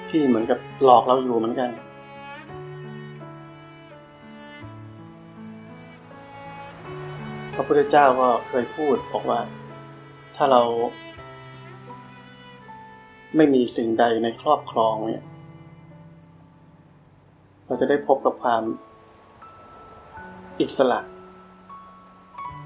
[0.10, 1.70] ที่เหมือนกับหลอกเราอยู่เหมือนกัน
[7.56, 9.40] พระพุทธเจ้าก็เคยพูดบอกว่า
[10.36, 10.62] ถ้าเรา
[13.36, 15.24] ไม่มีสิ่งใดในครอบครองเนี่ย
[17.74, 18.64] เราจะได้พบกับความ
[20.62, 21.00] อิสระ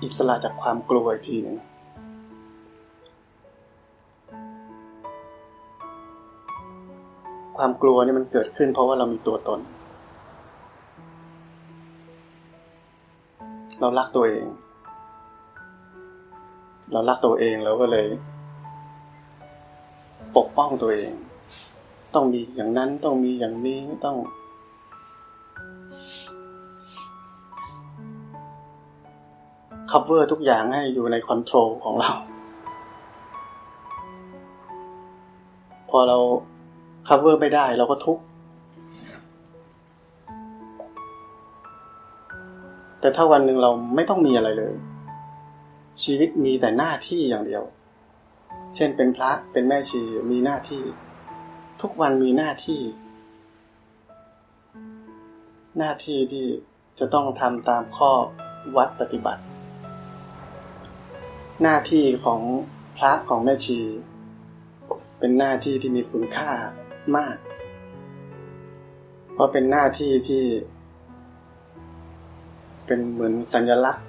[0.04, 1.58] อิสระจากความกลัวอีกทีหนึ่ง
[7.58, 9.60] ความกลัวนี่มันเกิดขึ้นเพราะว่าเรามีตัวตน
[13.80, 14.46] เรารักตัวเอง
[16.92, 18.08] เรารักตัวเองแล้วก็เลย
[20.38, 21.12] ปกป้องตัวเอง
[22.14, 24.18] ต้องมีอย่างนั้นต้องมีอย่างนี้ต้อง
[29.98, 32.12] cover ทุกอย่างให้อยู่ในคอนโทรลของเรา
[35.90, 36.18] พอเรา
[37.08, 38.24] cover ไม่ได้เราก็ทุกข์
[43.00, 44.74] แต่ถ้าวันหนึ่งเราไม่ต้องมีอะไรเลย
[46.04, 47.64] ชีวิตมีแต่หน้าที่อย่างเดียว
[48.76, 50.84] เช่นเป็นพระเป็นแม่ชีมีหน้าที่
[51.82, 52.82] ทุกวันมีหน้าที่
[55.78, 56.46] หน้าที่ที่
[57.00, 58.12] จะต้องทำตามข้อ
[58.76, 59.42] วัดปฏิบัติ
[61.64, 62.42] หน้าที่ของ
[62.98, 63.80] พระของแม่ชี
[65.20, 66.52] เป็นหน้าที่ที่มีคุณค่า
[67.16, 67.38] มาก
[69.34, 70.44] เพราะเป็นหน้าที่ที่
[72.86, 74.06] เป็นเหมือนสัญลักษณ์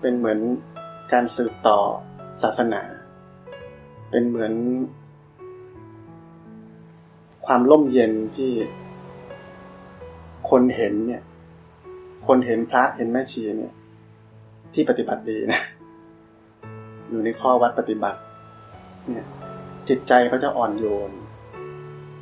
[0.00, 0.38] เป็นเหมือน
[1.12, 1.78] การสืบต่อ
[2.42, 2.82] ศาสนา
[4.10, 4.52] เป็นเหมือน
[7.46, 8.52] ความร่มเย็นที่
[10.50, 11.22] คนเห็นเนี่ย
[12.26, 13.74] คนเห็นพระเห็นแม่ชีเนี่ย
[14.74, 15.62] ที่ปฏิบัติดีนะ
[17.12, 18.20] อยู่ในข้อวัดปฏิบัติ
[19.08, 19.26] เนี่ย
[19.88, 21.10] จิตใจเขาจะอ่อนโยน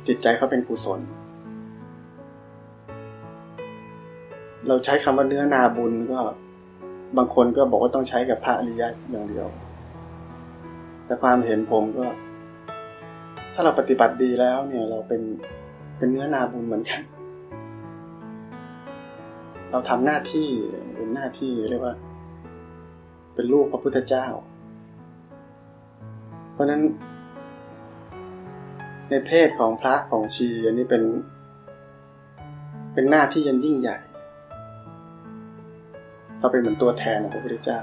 [0.07, 0.99] จิตใจเขาเป็นกุศล
[4.67, 6.19] เราใช้คำว่าเนื้อนาบุญก็
[7.17, 9.47] บางคนก็บอกว่าต้องใช้กับพระอริยะอย่างเดียว
[11.05, 12.05] แต่ความเห็นผมก็
[13.53, 15.21] ถ้าเราปฏิบัติดีแล้ว เนี่ย เราเป็น
[15.97, 17.01] เป็นเนื้อนาบุญเหมือนกัน
[19.71, 20.47] เราทำหน้าที่
[20.95, 21.95] เป็นหน้าที่เรียกว่า
[23.35, 24.27] เป็นลูกพระพุทธเจ้า
[26.61, 26.81] ราะนั้น
[29.09, 31.03] ในเพศของพระของชีอันนี้เป็น
[32.93, 33.97] เป็นหน้าที่ยันยิ่งใหญ่
[36.39, 37.79] เราเป็นเหมือนตัวแทนของพระพุทธเจ้า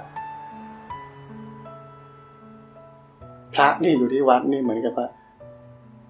[3.54, 5.08] พระนี่อยู่ที่วัดนี่เหมือนกับว่า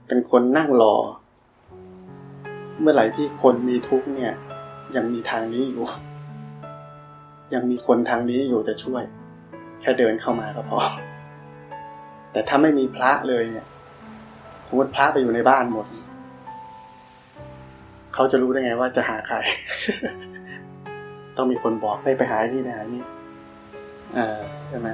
[0.09, 0.95] เป็นคนนั่งรอ
[2.81, 4.33] เมื่อไหร่ที่คนมีทุกข์เนี่ย
[4.97, 5.85] ยังมีทางนี้อยู่
[7.55, 9.03] ยังมีคนทางนี้อยู่จะช่วย
[9.81, 10.79] แค่เดินเข้ามาก็พอ
[12.39, 13.67] แต่ถ้าไม่มีพระเลยเนี่ย
[14.67, 15.87] สมมติพระไปอยู่ในบ้านหมด
[18.15, 19.37] เขาจะรู้ได้ไงว่าจะหาใคร
[21.37, 23.05] ต้องมีคนบอกให้ไปหาที่ไหนนี่
[24.17, 24.89] อ่าใช่ไหม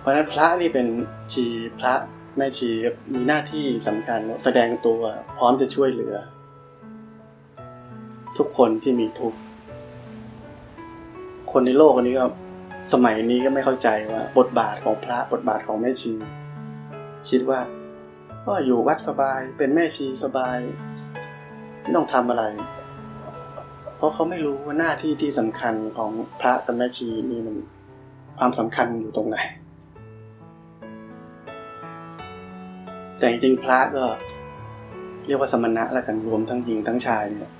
[0.00, 0.86] เพราะฉะนั้นพระนี่เป็น
[1.32, 1.44] ชี
[1.78, 1.94] พระ
[2.36, 2.68] แม่ชี
[3.12, 5.00] มีหน้าที่สำคัญแสดงตัว
[5.36, 6.14] พร้อมจะช่วยเหลือ
[8.38, 9.32] ทุกคนที่มีทุก
[11.52, 12.26] คนในโลกอันนี้ก็
[12.92, 16.14] สมัยนี้ก็ไม่เข้าใจว่า บทบาทของพระบทบาทของแม่ชี
[17.30, 17.60] คิดว่า
[18.46, 20.58] ก็อยู่วัดสบายเป็นแม่ชีสบาย
[21.80, 22.44] ไม่ต้องทำอะไร
[23.96, 27.56] เพราะเขาไม่รู้ว่าหน้าที่ที่สำคัญของพระกับแม่ชีนี่มัน
[28.38, 29.38] ความสำคัญอยู่ตรงไหน
[33.18, 34.04] แต่จริงๆพระก็
[35.26, 37.52] เรียกว่าสมณะและกันรวมทั้งหญิงทั้งชายเนี่ย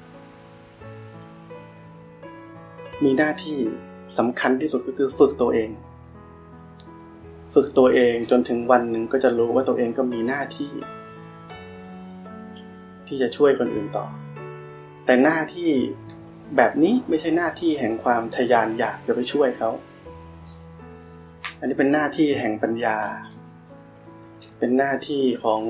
[3.04, 3.58] มีหน้าที่
[4.18, 5.70] สำคัญที่สุดก็คือฝึกตัวเอง
[7.54, 10.72] ฝึกตัวเองจนถึงวันหนึ่งก็จะรู้ว่าตัวเองก็มีหน้าที่
[13.06, 14.06] ที่จะช่วยคนอื่นต่อ
[15.06, 15.70] แต่หน้าที่
[16.56, 19.70] แบบนี้ไม่ใช่หน้าที่แห่งความทยานอยากจะไปช่วยเขา
[21.58, 22.98] อันนี้เป็นหน้าที่แห่งปัญญา
[24.58, 25.62] เป็นหน้าที่ของ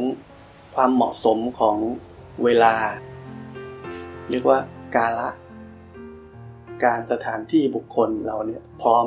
[0.74, 1.76] ความเหมาะสมของ
[2.44, 2.74] เวลา
[4.30, 4.58] เรียกว่า
[4.94, 5.30] กาละ
[6.84, 9.06] การสถานที่บุคคลเราเนี่ยพร้อม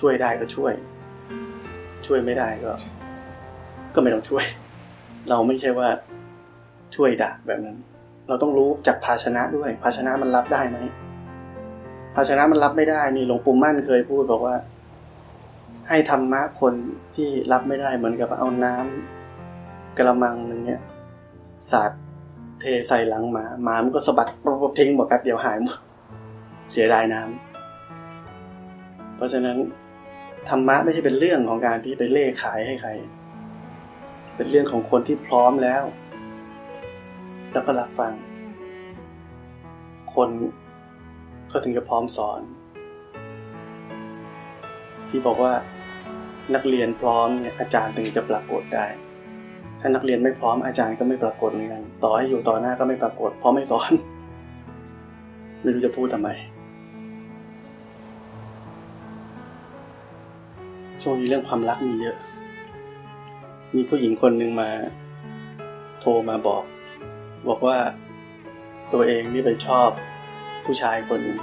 [0.00, 0.72] ช่วยได้ก็ช่วย
[2.06, 2.72] ช่วยไม่ได้ก็
[3.94, 4.44] ก็ไม่ต้องช่วย
[5.28, 5.88] เราไม่ใช่ว่า
[6.96, 7.76] ช่วยดักแบบนั้น
[8.28, 10.78] เราต้องรู้จักภาชนะด้วย ภาชนะมันรับได้ไหม
[12.14, 14.56] ภาชนะมันรับไม่ได้นี่หลวงปู่มั่นเคยพูดบอกว่า
[15.88, 16.74] ให้ธรรมะคน
[17.14, 20.80] ที่รับไม่ได้เหมือนกับเอาน้ำกระมังนึงเนี่ย
[21.70, 21.90] สาด
[22.60, 25.78] เทใส่หลังหมาหมามันก็สะบัดปุ๊บทิ้งหมดแป๊บเดียวหายหมด
[26.72, 27.49] เสียดายน้ำ
[29.20, 29.58] เพราะฉะนั้น
[30.48, 32.90] ธรรมะไม่ใช่เป็นเรื่องของการที่ไปเล่ขายให้ใคร
[34.36, 35.82] เป็นเรื่องของคนที่พร้อมแล้ว
[37.52, 38.12] แล้วก็รับฟัง
[40.14, 40.28] คน
[41.52, 42.40] ก็ถึงจะพร้อมสอน
[45.08, 45.52] ที่บอกว่า
[46.54, 48.86] นักเรียนพร้อมเนี่ยอาจารย์ถึงจะปรากฏได้
[49.80, 53.92] ถ้านักเรียนไม่พร้อมอาจารย์ก็ไม่ปรากฏเหมือนกัน ต่อให้อยู่ต่อหน้าก็ไม่ปรากฏ เพราะไม่สอน
[55.62, 56.30] ไม่รู้จะพูดทำไม
[61.02, 62.16] ช่วงนี้เรื่องความรักมีเยอะ
[63.74, 64.70] มีผู้หญิงคนหนึ่งมา
[66.00, 66.62] โทรมาบอก
[67.48, 67.76] บอกว่า
[68.92, 69.88] ตัวเองนี่ไปชอบ
[70.64, 71.38] ผู้ชายคนหนึ่ง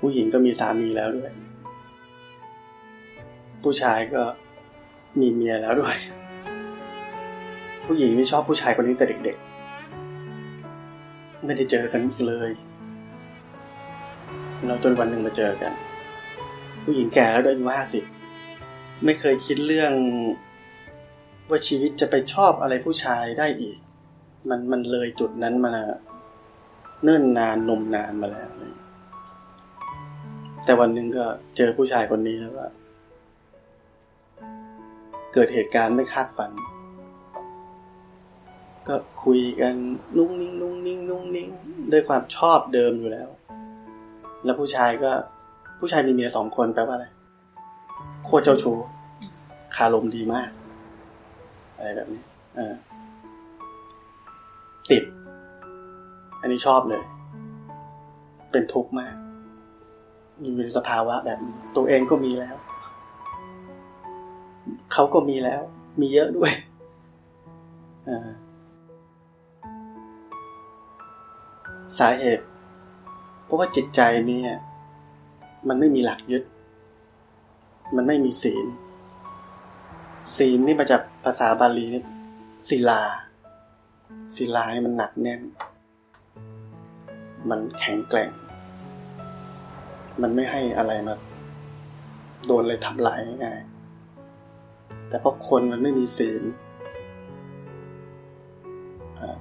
[0.00, 1.32] ผู้หญิงก็มีสามีแล้วด้วย
[3.62, 4.22] ผู้ชายก็
[5.20, 5.96] มีเมียแล้วด้วย
[7.86, 12.50] ผู้หญิงนี่ชอบผู้ชายคนนี้แต่เด็กๆ ไม่ได้เจอกันเลย
[14.66, 15.72] เราจนวันหนึ่งมาเจอกัน
[16.84, 18.04] ผู้หญิงแก่แล้วด้วยอายุห้าสิบ
[19.04, 19.92] ไม่เคยคิดเรื่อง
[21.48, 23.78] ว่าชีวิตจะไปชอบอะไรผู้ชายได้อีก
[24.48, 25.74] มันมันเลยจุดนั้นมา
[27.04, 28.50] เนิ่นนานนมนานมาแล้ว
[30.64, 31.24] แต่วันหนึ่งก็
[31.56, 32.68] เจอผู้ชายคนนี้แล้วว่า
[35.32, 36.50] เกิดเหตุการณ์ไม่คาดฝัน
[38.88, 39.74] ก็คุยกัน
[40.16, 41.48] นุ่งนิ่งนุ่งนิ่งนุ่งนิ่ง
[41.92, 43.28] ด้วยความชอบเดิมอยู่แล้ว
[44.44, 45.12] แล้วผู้ชายก็
[45.80, 47.06] ผู้ชายมีเมียสองคนแปลว่าอะไร
[48.24, 48.76] โคตรเจ้าชู้
[49.76, 50.48] คารมดีมาก
[51.76, 52.22] อะไรแบบนี้
[52.56, 52.74] เออ
[54.90, 55.02] ติด
[56.40, 57.02] อันนี้ชอบเลย
[58.52, 59.14] เป็นทุกข์มาก
[60.40, 62.56] อยู่ในสภาวะแบบนี้ตัวเองก็มีแล้ว
[64.92, 65.62] เขาก็มีแล้ว
[66.00, 66.52] มีเยอะด้วย
[68.08, 68.28] อ่า
[71.98, 72.44] สาเหตุ
[73.44, 74.40] เพราะว่าจิตใจนี่
[75.68, 76.42] มันไม่มีหลักยึด
[77.96, 78.66] มันไม่มีศีล
[80.36, 82.02] ศีลนี่มาจากภาษาบาลีนี่
[82.68, 83.02] ศิลา
[84.36, 85.40] ศิลานี่มันหนักแน่น
[87.50, 88.30] มันแข็งแกร่ง
[90.22, 91.14] มันไม่ให้อะไรมา
[92.46, 96.42] โดนเลยทำลายง่ายๆแต่เพราะคนมันไม่มีศีล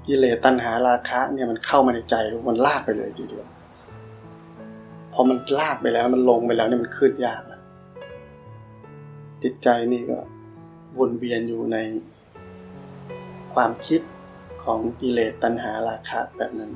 [0.06, 2.16] กิเลสตัณหาราคะเนี่ยมันเข้ามาในใจ
[2.50, 3.48] มันลากไปเลยทีเดียว
[5.20, 7.62] อมันลากไปแล้ว มันลงไปแล้วเนี่ยมันขึ้นยากล้ว
[9.44, 10.20] จิตใจนี่ก็
[11.00, 11.78] วนเวียนอยู่ใน
[13.54, 14.02] ความคิด
[14.64, 16.72] ของกิเลสตัณหาราคะแบบนั้น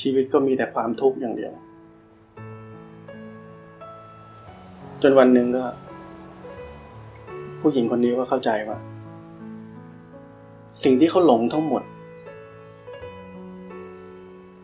[0.00, 1.52] ชีวิตก็มีแต่ความทุกข์อย่างเดียว
[5.02, 5.64] จนวันหนึ่งก็
[7.60, 8.78] ผู้หญิงคนนี้ก็เข้าใจว่า
[10.82, 11.82] สิ่งที่เขาหลงทั้งหมด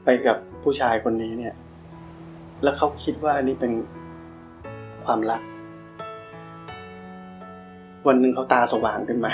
[0.05, 1.55] ไปกับผู้ชายคนนี้เนี่ย
[2.62, 3.73] แล้วเขาคิดว่าอันนี้เป็น
[5.05, 5.42] ความรัก
[8.07, 9.33] วันหนึ่งเขาตาสว่างขึ้นมา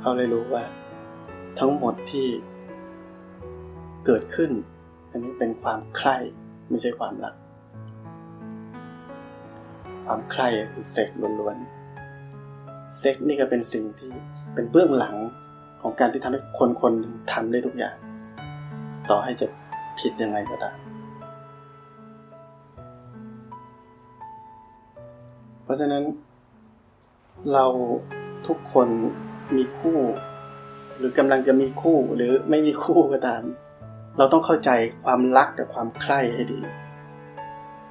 [0.00, 0.64] เขาเลยรู้ว่า
[1.58, 2.26] ทั้งหมดที่
[4.06, 4.50] เกิดขึ้น
[5.10, 6.16] อันนี้เป็นความใคร่
[6.70, 7.34] ไม่ใช่ความรัก
[10.06, 11.08] ความใคร่คือเซ็ก
[11.40, 14.12] ล้วนๆ เซ็กนี่ก็เป็นสิ่งที่
[14.54, 15.16] เป็นเบื้องหลัง
[15.82, 16.92] ของการที่ทำให้คนคน
[17.32, 17.96] ทำได้ทุกอย่าง
[19.10, 19.46] ต่อให้จะ
[19.98, 20.81] ผิดยังไงก็ตาม
[25.72, 26.04] ราะฉะนั้น
[27.52, 27.64] เรา
[28.46, 28.88] ทุกคน
[29.56, 29.98] มีคู่
[30.98, 33.42] หรือกำลังจะมีคู่หรือไม่มีคู่ก็ตาม
[34.18, 34.70] เราต้องเข้าใจ
[35.04, 36.60] ความรักกับความใคร่ให้ดี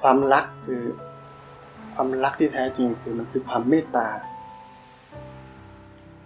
[0.02, 0.82] ความรักคือ
[1.94, 4.08] ความรักที่แท้จริงคือมันคือความเมตตา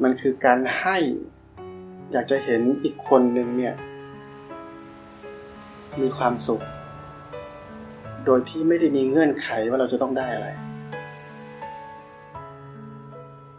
[0.03, 0.97] มันคือการให้
[2.12, 3.75] อยากจะเห็นอีกคนหนึ่งเนี่ย
[6.01, 6.62] มีความสุข
[8.25, 10.49] โดยที่ไม่ได้มีเงื่อนไขว่าเราจะต้องได้อะไร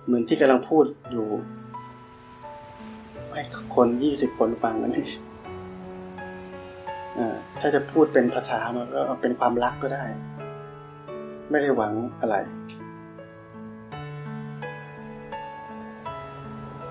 [0.08, 1.28] เหมือนที่กำลังพูดอยู่
[3.32, 3.42] ให้
[3.76, 5.10] คนยี่สิบคนฟังนั่นเอง
[7.60, 10.06] ถ้าจะพูดเป็นภาษามันก็เป็นความรักก็ได้
[11.50, 12.36] ไม่ได้หวังอะไร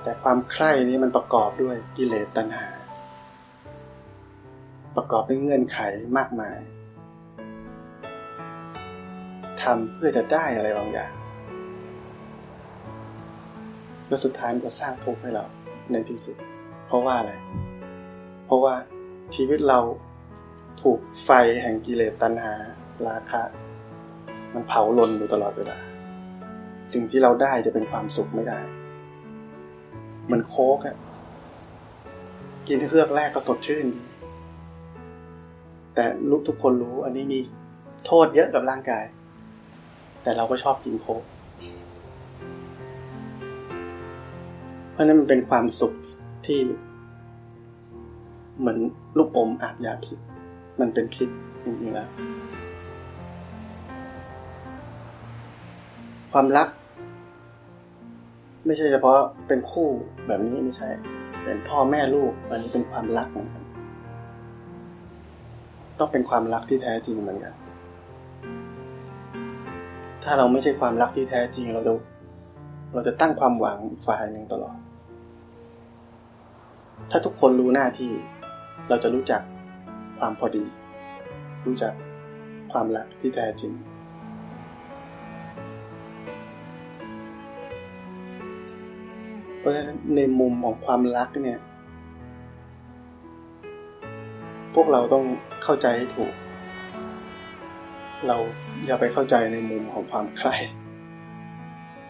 [0.03, 2.69] แต่ความใคร่นี้มันประกอบด้วยกิเลสตัณหา
[4.97, 5.79] ประกอบด้วยเงื่อนไข
[6.17, 6.59] มากมาย
[9.63, 11.13] ทำเพื่อจะได้อะไรบางอย่าง
[14.09, 15.45] แล้วสุดท้ายมันก็สร้างทุกข์ให้เรา
[15.93, 16.37] ในที่สุด
[16.87, 17.33] เพราะว่าอะไร
[18.47, 18.75] เพราะว่า
[19.35, 19.79] ชีวิตเรา
[20.83, 21.31] ถูกไฟ
[21.63, 22.55] แห่งกิเลสตัณหา
[23.09, 23.43] ราคะ
[24.55, 25.79] มันเผาลนอยู่ตลอดเวลา
[26.93, 28.59] สิ่งที่เราได้จะเป็นความสุขไม่ได้
[30.31, 30.97] มันโคกอะ
[32.69, 33.87] กินเฮือกแรกก็สดชื่น
[35.95, 37.39] แต่ลูกทุกคนรู้ อันนี้มี
[38.07, 39.05] โทษเยอะกับร่างกาย
[40.23, 41.23] แต่เราก็ชอบกินโคก
[44.97, 45.95] เพราะนั้นมันเป็นความสุข
[46.47, 46.61] ที่
[48.59, 48.79] เหมือน
[49.19, 50.19] ลูกอมอาบยาพิษ
[50.81, 51.29] มันเป็นพิษ
[51.65, 52.09] จริงๆแล้ว
[56.33, 56.69] ความรัก
[58.67, 59.89] ไม่ใช่เฉพาะเป็นคู่
[60.27, 60.89] แบบนี้ไม่ใช่
[61.45, 63.65] เป็นพ่อแม่ลูก อันนี้เป็นความรักเหมือนกัน
[65.99, 67.55] ต้องเป็นความรักที่แท้จริงเหมือนกัน
[70.25, 71.93] ถ้าเราไม่ใช่ความรักที่แท้จริงเราจะ
[72.93, 74.77] เราจะตั้งความหวังอีกฝ่ายหนึ่งตลอด
[77.11, 78.13] ถ้าทุกคนรู้หน้าที่
[78.89, 79.43] เราจะรู้จัก
[80.19, 80.65] ความพอดี
[81.67, 81.93] รู้จัก
[82.73, 83.73] ความรักที่แท้จริง
[89.59, 91.61] เพราะฉะนั้นในมุมของความรักเนี่ย
[94.75, 95.25] พวกเราต้อง
[95.63, 96.33] เข้าใจให้ถูก
[98.27, 98.37] เรา
[98.87, 100.55] อย่าไปเข้าใจในมุมของความใคร่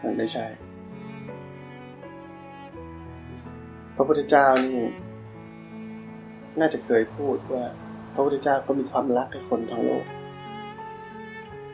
[0.02, 0.44] มันไม่ใช่
[3.96, 4.78] พระพุทธเจ้านี่
[6.60, 7.64] น่าจะเคยพูดว่า
[8.14, 10.04] พระพุทธเจ้าก็มีความรักให้คนทั้งโลก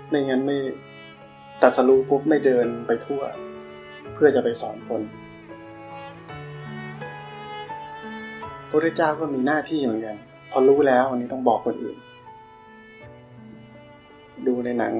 [0.09, 0.57] ไม่งั้นไม่
[1.63, 3.23] ตัดสรู้ปุ๊บไม่เดินไปทั่ว
[4.15, 5.03] เพื่อจะไปสอนคน
[8.69, 10.17] พระพุทธเจ้าก็มีหน้าที่เหมือนกัน
[10.51, 11.97] พอรู้แล้วอันนี้ต้องบอกคนอื่น
[14.47, 14.95] ดูในหนัง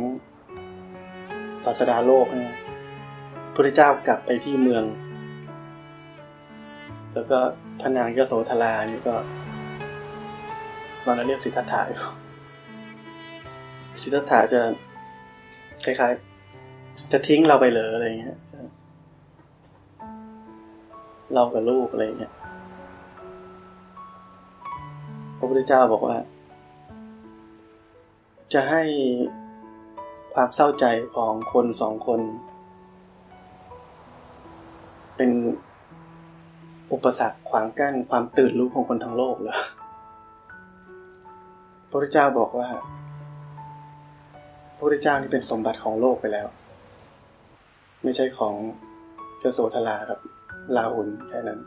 [1.65, 4.85] ศาสดาโลกนะพระพุทธเจ้ากลับไปที่เมือง
[7.15, 7.39] แล้วก็
[7.81, 9.15] พนางยโสธรานี่ก็
[11.05, 12.03] ตอนนั้นเรียกสิทธัตถะอยู่
[14.01, 14.61] สิทธัตถะจะ
[15.85, 18.39] คล้ายๆ จะทิ้งเราไปเลยอะไรเงี้ย
[21.35, 22.33] เรากับลูกอะไรเงี้ย
[25.39, 26.17] พระพุทธเจ้าบอกว่า
[28.53, 28.83] จะให้
[30.35, 32.21] ความเศร้าใจของคนสองคน
[35.17, 35.31] เป็น
[36.93, 39.57] อุปสรรคขวางกั้นความตื่นรู้ของคนทั้งโลกเหรอ
[41.91, 42.69] พระเจ้าบอกว่า
[44.79, 46.47] พระเจ้านี่เป็นสมบัติของโลกไปแล้ว
[48.03, 48.55] ไม่ใช่ของ
[49.39, 50.19] เจโสธรากับ
[50.77, 51.61] ลาหุนแค่นั้น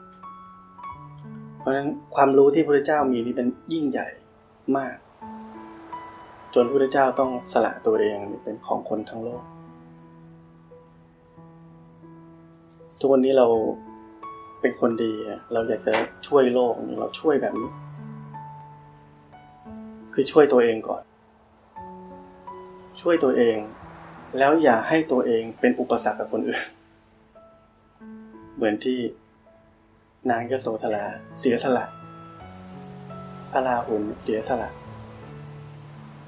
[1.58, 4.08] เพราะฉะนั้นความรู้ที่พระเจ้ามีนี่เป็นยิ่งใหญ่
[4.78, 4.96] มาก
[6.54, 9.44] จนพระเจ้าต้องสละตัวเองเป็นของคนทั้งโลก
[13.00, 13.48] ทุกวันนี้เรา
[14.62, 15.14] เป็นคนดี
[15.54, 15.94] เราอยากจะ
[16.28, 17.70] ช่วยโลกเราช่วยแบบนี้
[20.14, 21.02] คือช่วยตัวเองก่อน
[23.02, 23.58] ช่วยตัวเอง
[24.38, 26.64] แล้วอย่าให้ตัวเองเป็นอุปสรรคกับคนอื่น
[28.56, 29.00] เหมือนที่
[30.30, 31.06] นางยโสธรา
[31.40, 31.86] เสียสละ
[33.52, 34.70] พระราหุลเสียสละ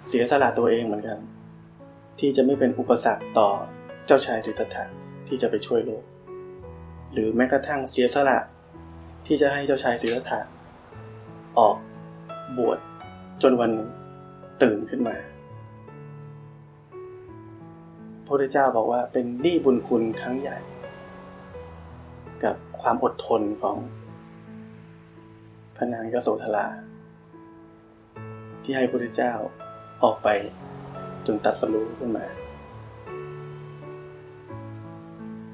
[0.07, 1.19] เสียสละตัวเองเหมือนกัน
[2.19, 3.49] ที่จะไม่เป็นอุปสรรคต่อ
[4.05, 4.85] เจ้าชายสิทธัตถะ
[5.27, 6.03] ที่จะไปช่วยโลก
[7.17, 8.39] หรือแม้กระทั่งเสียสละ
[9.25, 10.39] ที่จะให้เจ้าชายสิทธัตถะ
[11.59, 11.77] ออก
[12.57, 12.79] บวช
[13.41, 13.71] จนวัน
[14.61, 15.15] ตื่นขึ้นมา
[18.23, 20.57] พระพุทธเจ้าบอกว่าเป็นหนี้บุญคุณครั้งใหญ่
[22.43, 23.77] กับความอดทนของ
[25.75, 26.67] พระนางยโสธรา
[28.63, 29.33] ที่ให้พระพุทธเจ้า
[30.03, 30.27] ออกไป
[31.25, 32.25] จนตัดสรู้ขึ้นมา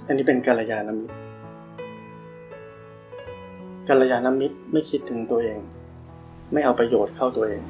[0.07, 1.22] อันนี้เป็นกัลยาณมิตร
[3.89, 5.59] กัลยาณมิตรไม่คิดถึงตัวเอง
[6.53, 7.61] ไม่เอาประโยชน์เข้าตัวเอง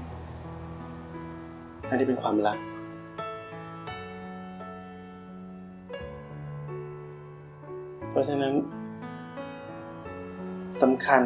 [1.90, 2.58] อันนี้เป็นความรัก
[8.10, 8.54] เพราะฉะนั้น
[10.82, 11.22] สำคัญ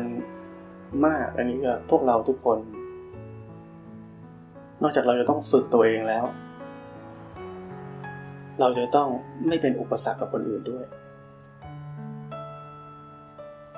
[1.06, 2.58] มากอันนี้ก็พวกเราทุกคน
[4.82, 6.26] นอกจากเราจะต้องฝึกตัวเองแล้ว
[8.60, 9.08] เราจะต้อง
[9.48, 10.86] ไม่เป็นอุปสรรคกับคนอื่นด้วย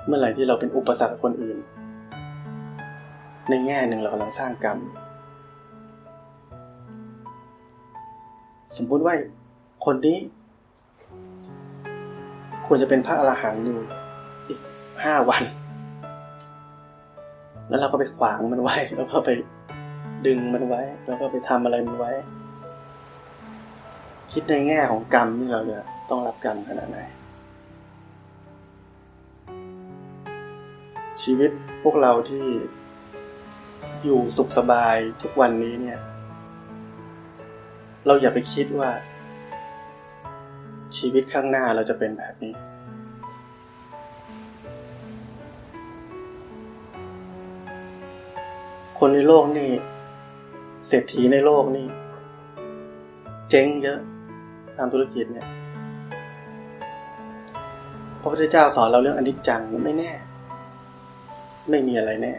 [0.06, 1.58] เมื่อไหร่ที่เราเป็นอุปสรรคกับคนอื่น
[3.48, 4.78] ในแง่หนึ่งเรากำลังสร้างกรรม
[8.76, 9.14] สมมุติว่า
[9.84, 10.18] คนนี้
[12.66, 13.78] ควรจะเป็นพระอรหันต์อยู่
[14.48, 14.60] อีก
[15.04, 15.42] ห้าวัน
[17.68, 19.30] แล้วเราก็ไปขวางมันไว้ แล้วก็ไป
[20.26, 22.12] ดึงมันไว้ แล้วก็ไปทำอะไรมันไว้
[24.32, 25.78] คิดในแง่ของกรรมที่เราจะ
[26.10, 26.98] ต้องรับกรรมขนาดไหน
[31.22, 31.50] ชีวิต
[31.82, 32.44] พวกเราที่
[34.04, 35.98] อยู่สุขสบายทุกวันนี้เนี่ย
[38.06, 38.90] เราอย่าไปคิดว่า
[40.96, 42.54] ชีวิตข้างหน้าเราจะเป็นแบบนี้
[48.98, 49.70] คนในโลกนี่
[50.86, 51.86] เศรษฐีในโลกนี่
[53.50, 53.98] เจ๊งเยอะ
[54.76, 55.48] ทางธุรกิจเนี่ย
[58.20, 60.12] พระพุทธเจ้าสอนเราเรื่องอนิจจังไม่แน่
[61.70, 62.34] ไม่มีอะไรแน่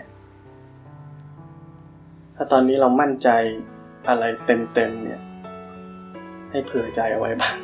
[2.36, 3.30] ถ้าตอนนี้เรามั่นใจ
[4.10, 5.22] อะไรเต็มๆเนี่ย
[6.52, 7.58] ให้เผื่อใจเอาไว้บ้าง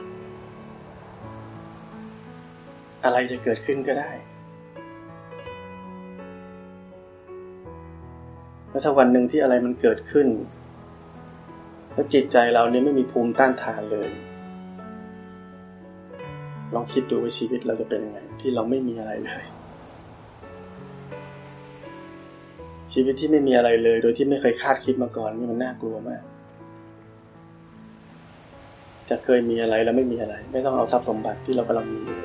[3.03, 4.11] อะไรจะเกิดขึ้นก็ได้
[8.69, 10.27] แล้วถ้าวันหนึ่งที่อะไรมันเกิดขึ้น
[11.93, 14.09] แล้วจิตใจเราเนี่ยไม่มีภูมิต้านทานเลย
[16.73, 19.43] ลองคิดดูว่าชีวิตเราจะเป็นยังไง ที่เราไม่มีอะไรเลย
[22.93, 26.21] ชีวิตที่ไม่มีอะไรเลย โดยที่ไม่เคยคาดคิดมาก่อนนี่มันน่ากลัวมาก
[29.09, 32.17] จะเคยมีอะไรแล้วไม่มีอะไร ไม่ต้องเอาทรัพย์สมบัติที่เรากำลังมีอยู่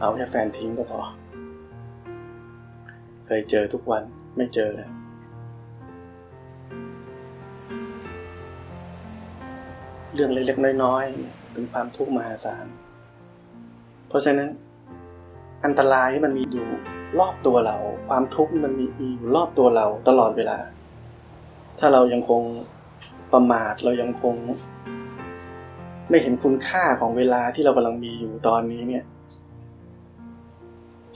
[0.00, 1.00] เอาแค่แฟนทิ้งก็พอ
[3.26, 4.02] เคยเจอทุกวัน
[4.36, 4.90] ไม่เจอแล้ว
[10.14, 12.66] เรื่องเล็กๆน้อยๆเป็นความทุกข์มหาศาล
[14.08, 14.48] เพราะฉะนั้น
[15.64, 16.68] อันตรายที่มันมีอยู่
[17.18, 17.76] รอบตัวเรา
[18.08, 20.58] ความทุกข์มันมีอยู่รอบตัวเราตลอดเวลา
[21.78, 22.42] ถ้าเรายังคง
[23.32, 24.34] ประมาทเรายังคง
[26.08, 29.04] ไม่เห็นคุณค่าของเวลาที่เรากำลังมีอยู่ตอนนี้เนี่ย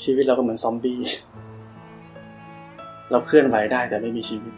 [0.03, 1.01] ชีวิตเราก็เหมือนซอมบี้
[3.11, 4.55] เราเคลื่อนไหวได้แต่ไม่มีชีวิต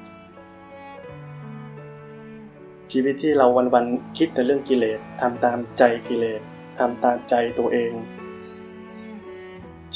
[2.93, 6.41] ชีวิตที่เราวันๆคิดแต่เรื่องกิเลสทำตามใจกิเลส
[6.79, 7.93] ทำตามใจตัวเอง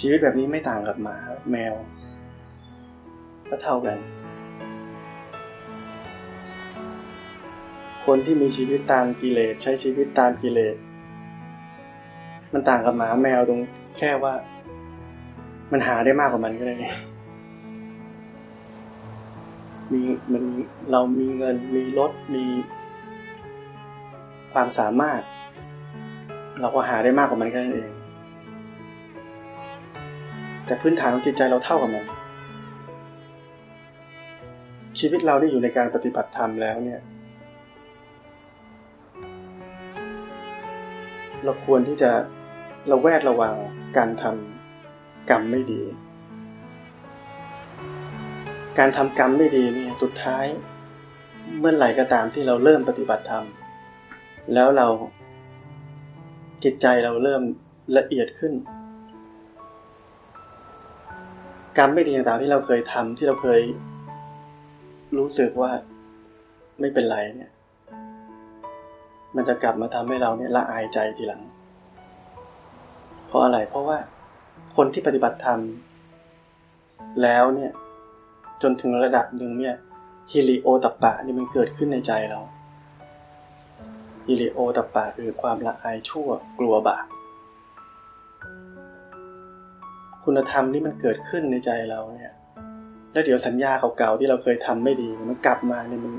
[0.01, 1.16] ชีวิตแบบนี้ไม่ต่างกับหมา
[1.51, 1.74] แมว
[3.49, 3.99] ก็เท่ากัน
[8.05, 10.76] คนที่มีชีวิตตามกิเลสใช้ชีวิตตามกิเลส
[12.53, 13.61] มันต่างกับหมาแมวตรง
[13.99, 14.34] แค่ว่า
[15.72, 16.76] มันหาได้มากกว่ามันก็ได้
[19.93, 20.43] มีมัน
[20.90, 22.45] เรามีเงินมีรถมี
[24.53, 25.20] ความสามารถ
[26.61, 27.91] เราก็หาได้มากกว่ามันแค่นั้นเอง
[30.67, 32.05] แต่พื้นฐานของจิตใจเราเท่ากับมัน
[34.99, 37.01] ชีวิตเราได้อยู่ในการปฏิบัติธรรมแล้วเนี่ย
[41.45, 42.11] เราควรที่จะ
[42.89, 43.55] เราแวดระวัง
[43.97, 45.83] การทำกรรมไม่ดี
[48.79, 50.47] การทำกรรมไม่ดีเนี่ยสุดท้าย
[51.59, 53.45] เมื่อไหร่ก็ตามที่เราเริ่มปฏิบัติธรรม
[54.55, 54.87] แล้วเรา
[56.65, 57.43] จิตใจเราเริ่ม
[57.97, 58.53] ละเอียดขึ้น
[61.77, 63.61] กรรมไม่ดีต่างๆที่เราเคยทำที่เราเคย
[65.18, 65.70] รู้สึกว่า
[66.81, 67.51] ไม่เป็นไรเนี่ย
[69.37, 71.43] มันจะกลับมาทำให้เราเนี่ยละอายใจทีหลัง
[73.27, 73.99] เพราะอะไรเพราะว่า
[74.77, 75.61] คนที่ปฏิบัติธรรม
[77.23, 77.70] แล้วเนี่ย
[78.62, 79.77] จนถึงระดับหนึ่งเนี่ย
[80.33, 82.41] ฮิริโอตัปปะนี่มันเกิดขึ้นในใจเรา
[84.27, 87.07] ฮิริโอตัปปะคือความละอายชั่วกลัวบาป
[90.25, 92.33] คุณธรรมที่มันเกิดขึ้นในใจเราเนี่ย
[93.12, 96.12] แล้วเดี๋ยวสัญญาเก่าๆที่เราเคยทำไม่ดีมันกลับมาเนี่ยมัน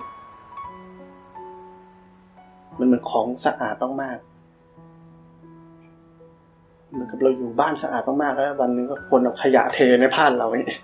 [2.79, 4.33] มันเหมือนของสะอาดมากๆ
[6.91, 10.77] เหมือนกับเราอยู่บ้านสะอาดมากๆแล้ววันนึงก็คนเอาขยะเทในบ้านเราเนี่ย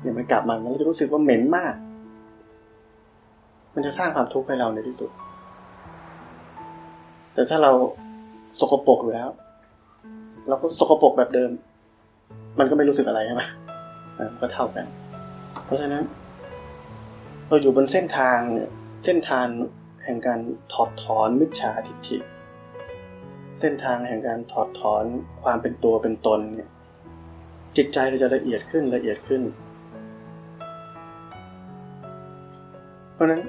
[0.00, 1.74] เนี่ยมันกลับมามันก็จะรู้สึกว่าเหม็นมาก
[3.74, 5.10] มันจะสร้างความทุกข์ให้เราในที่สุด
[7.34, 7.70] แต่ถ้าเรา
[8.58, 9.28] สกปรกอยู่แล้ว
[10.48, 11.50] เราก็สกปรกแบบเดิม
[12.58, 13.42] มันก็ไม่รู้สึกอะไรใช่ไหม
[14.40, 14.86] ก็เท่ากัน
[15.64, 16.04] เพราะฉะนั้น
[17.48, 18.70] เราอยู่บนเส้นทางเนี่ย
[19.04, 19.46] เส้นทาง
[20.04, 20.40] แห่งการ
[20.72, 22.18] ถอดถอนมิจฉาทิฏฐิ
[23.60, 25.04] เส้นทางแห่งการถอดถอน
[25.42, 26.70] ความเป็นตัวเป็นตนเนี่ย
[27.76, 29.42] จิตใจเราจะละเอียดขึ้นละเอียดขึ้น
[33.14, 33.42] เพราะนั้น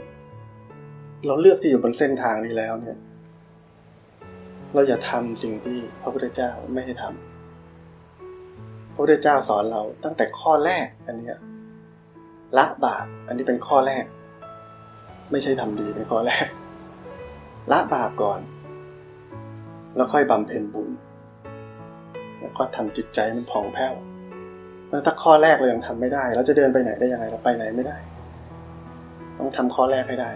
[1.25, 2.97] เราเลือกที่อยู่บนเส้นทางนี้แล้วเนี่ย
[4.73, 7.26] เราอย่าทำสิ่งที่พระพุทธเจ้าไม่ให้ทำ
[8.97, 11.33] พระพุทธเจ้าสอนเราตั้งแต่ข้อแรกอันนี้
[12.57, 14.05] ละบาปอันนี้เป็นข้อแรก
[15.31, 16.47] ไม่ใช่ทำดีเป็นข้อแรก
[17.71, 18.39] ละบาปก่อน
[19.95, 20.89] แล้วค่อยบำเพ็ญบุญ
[22.39, 23.93] แล้วก็ทำจิตใจมันผ่องแผ้ว
[24.89, 27.97] แล้วถ้าข้อแรกเรายังทำไม่ได้ เราจะเดินไปไหนได้ยังไงเราไปไหนไม่ได้
[29.37, 30.29] ต้องทำข้อแรกให้ได้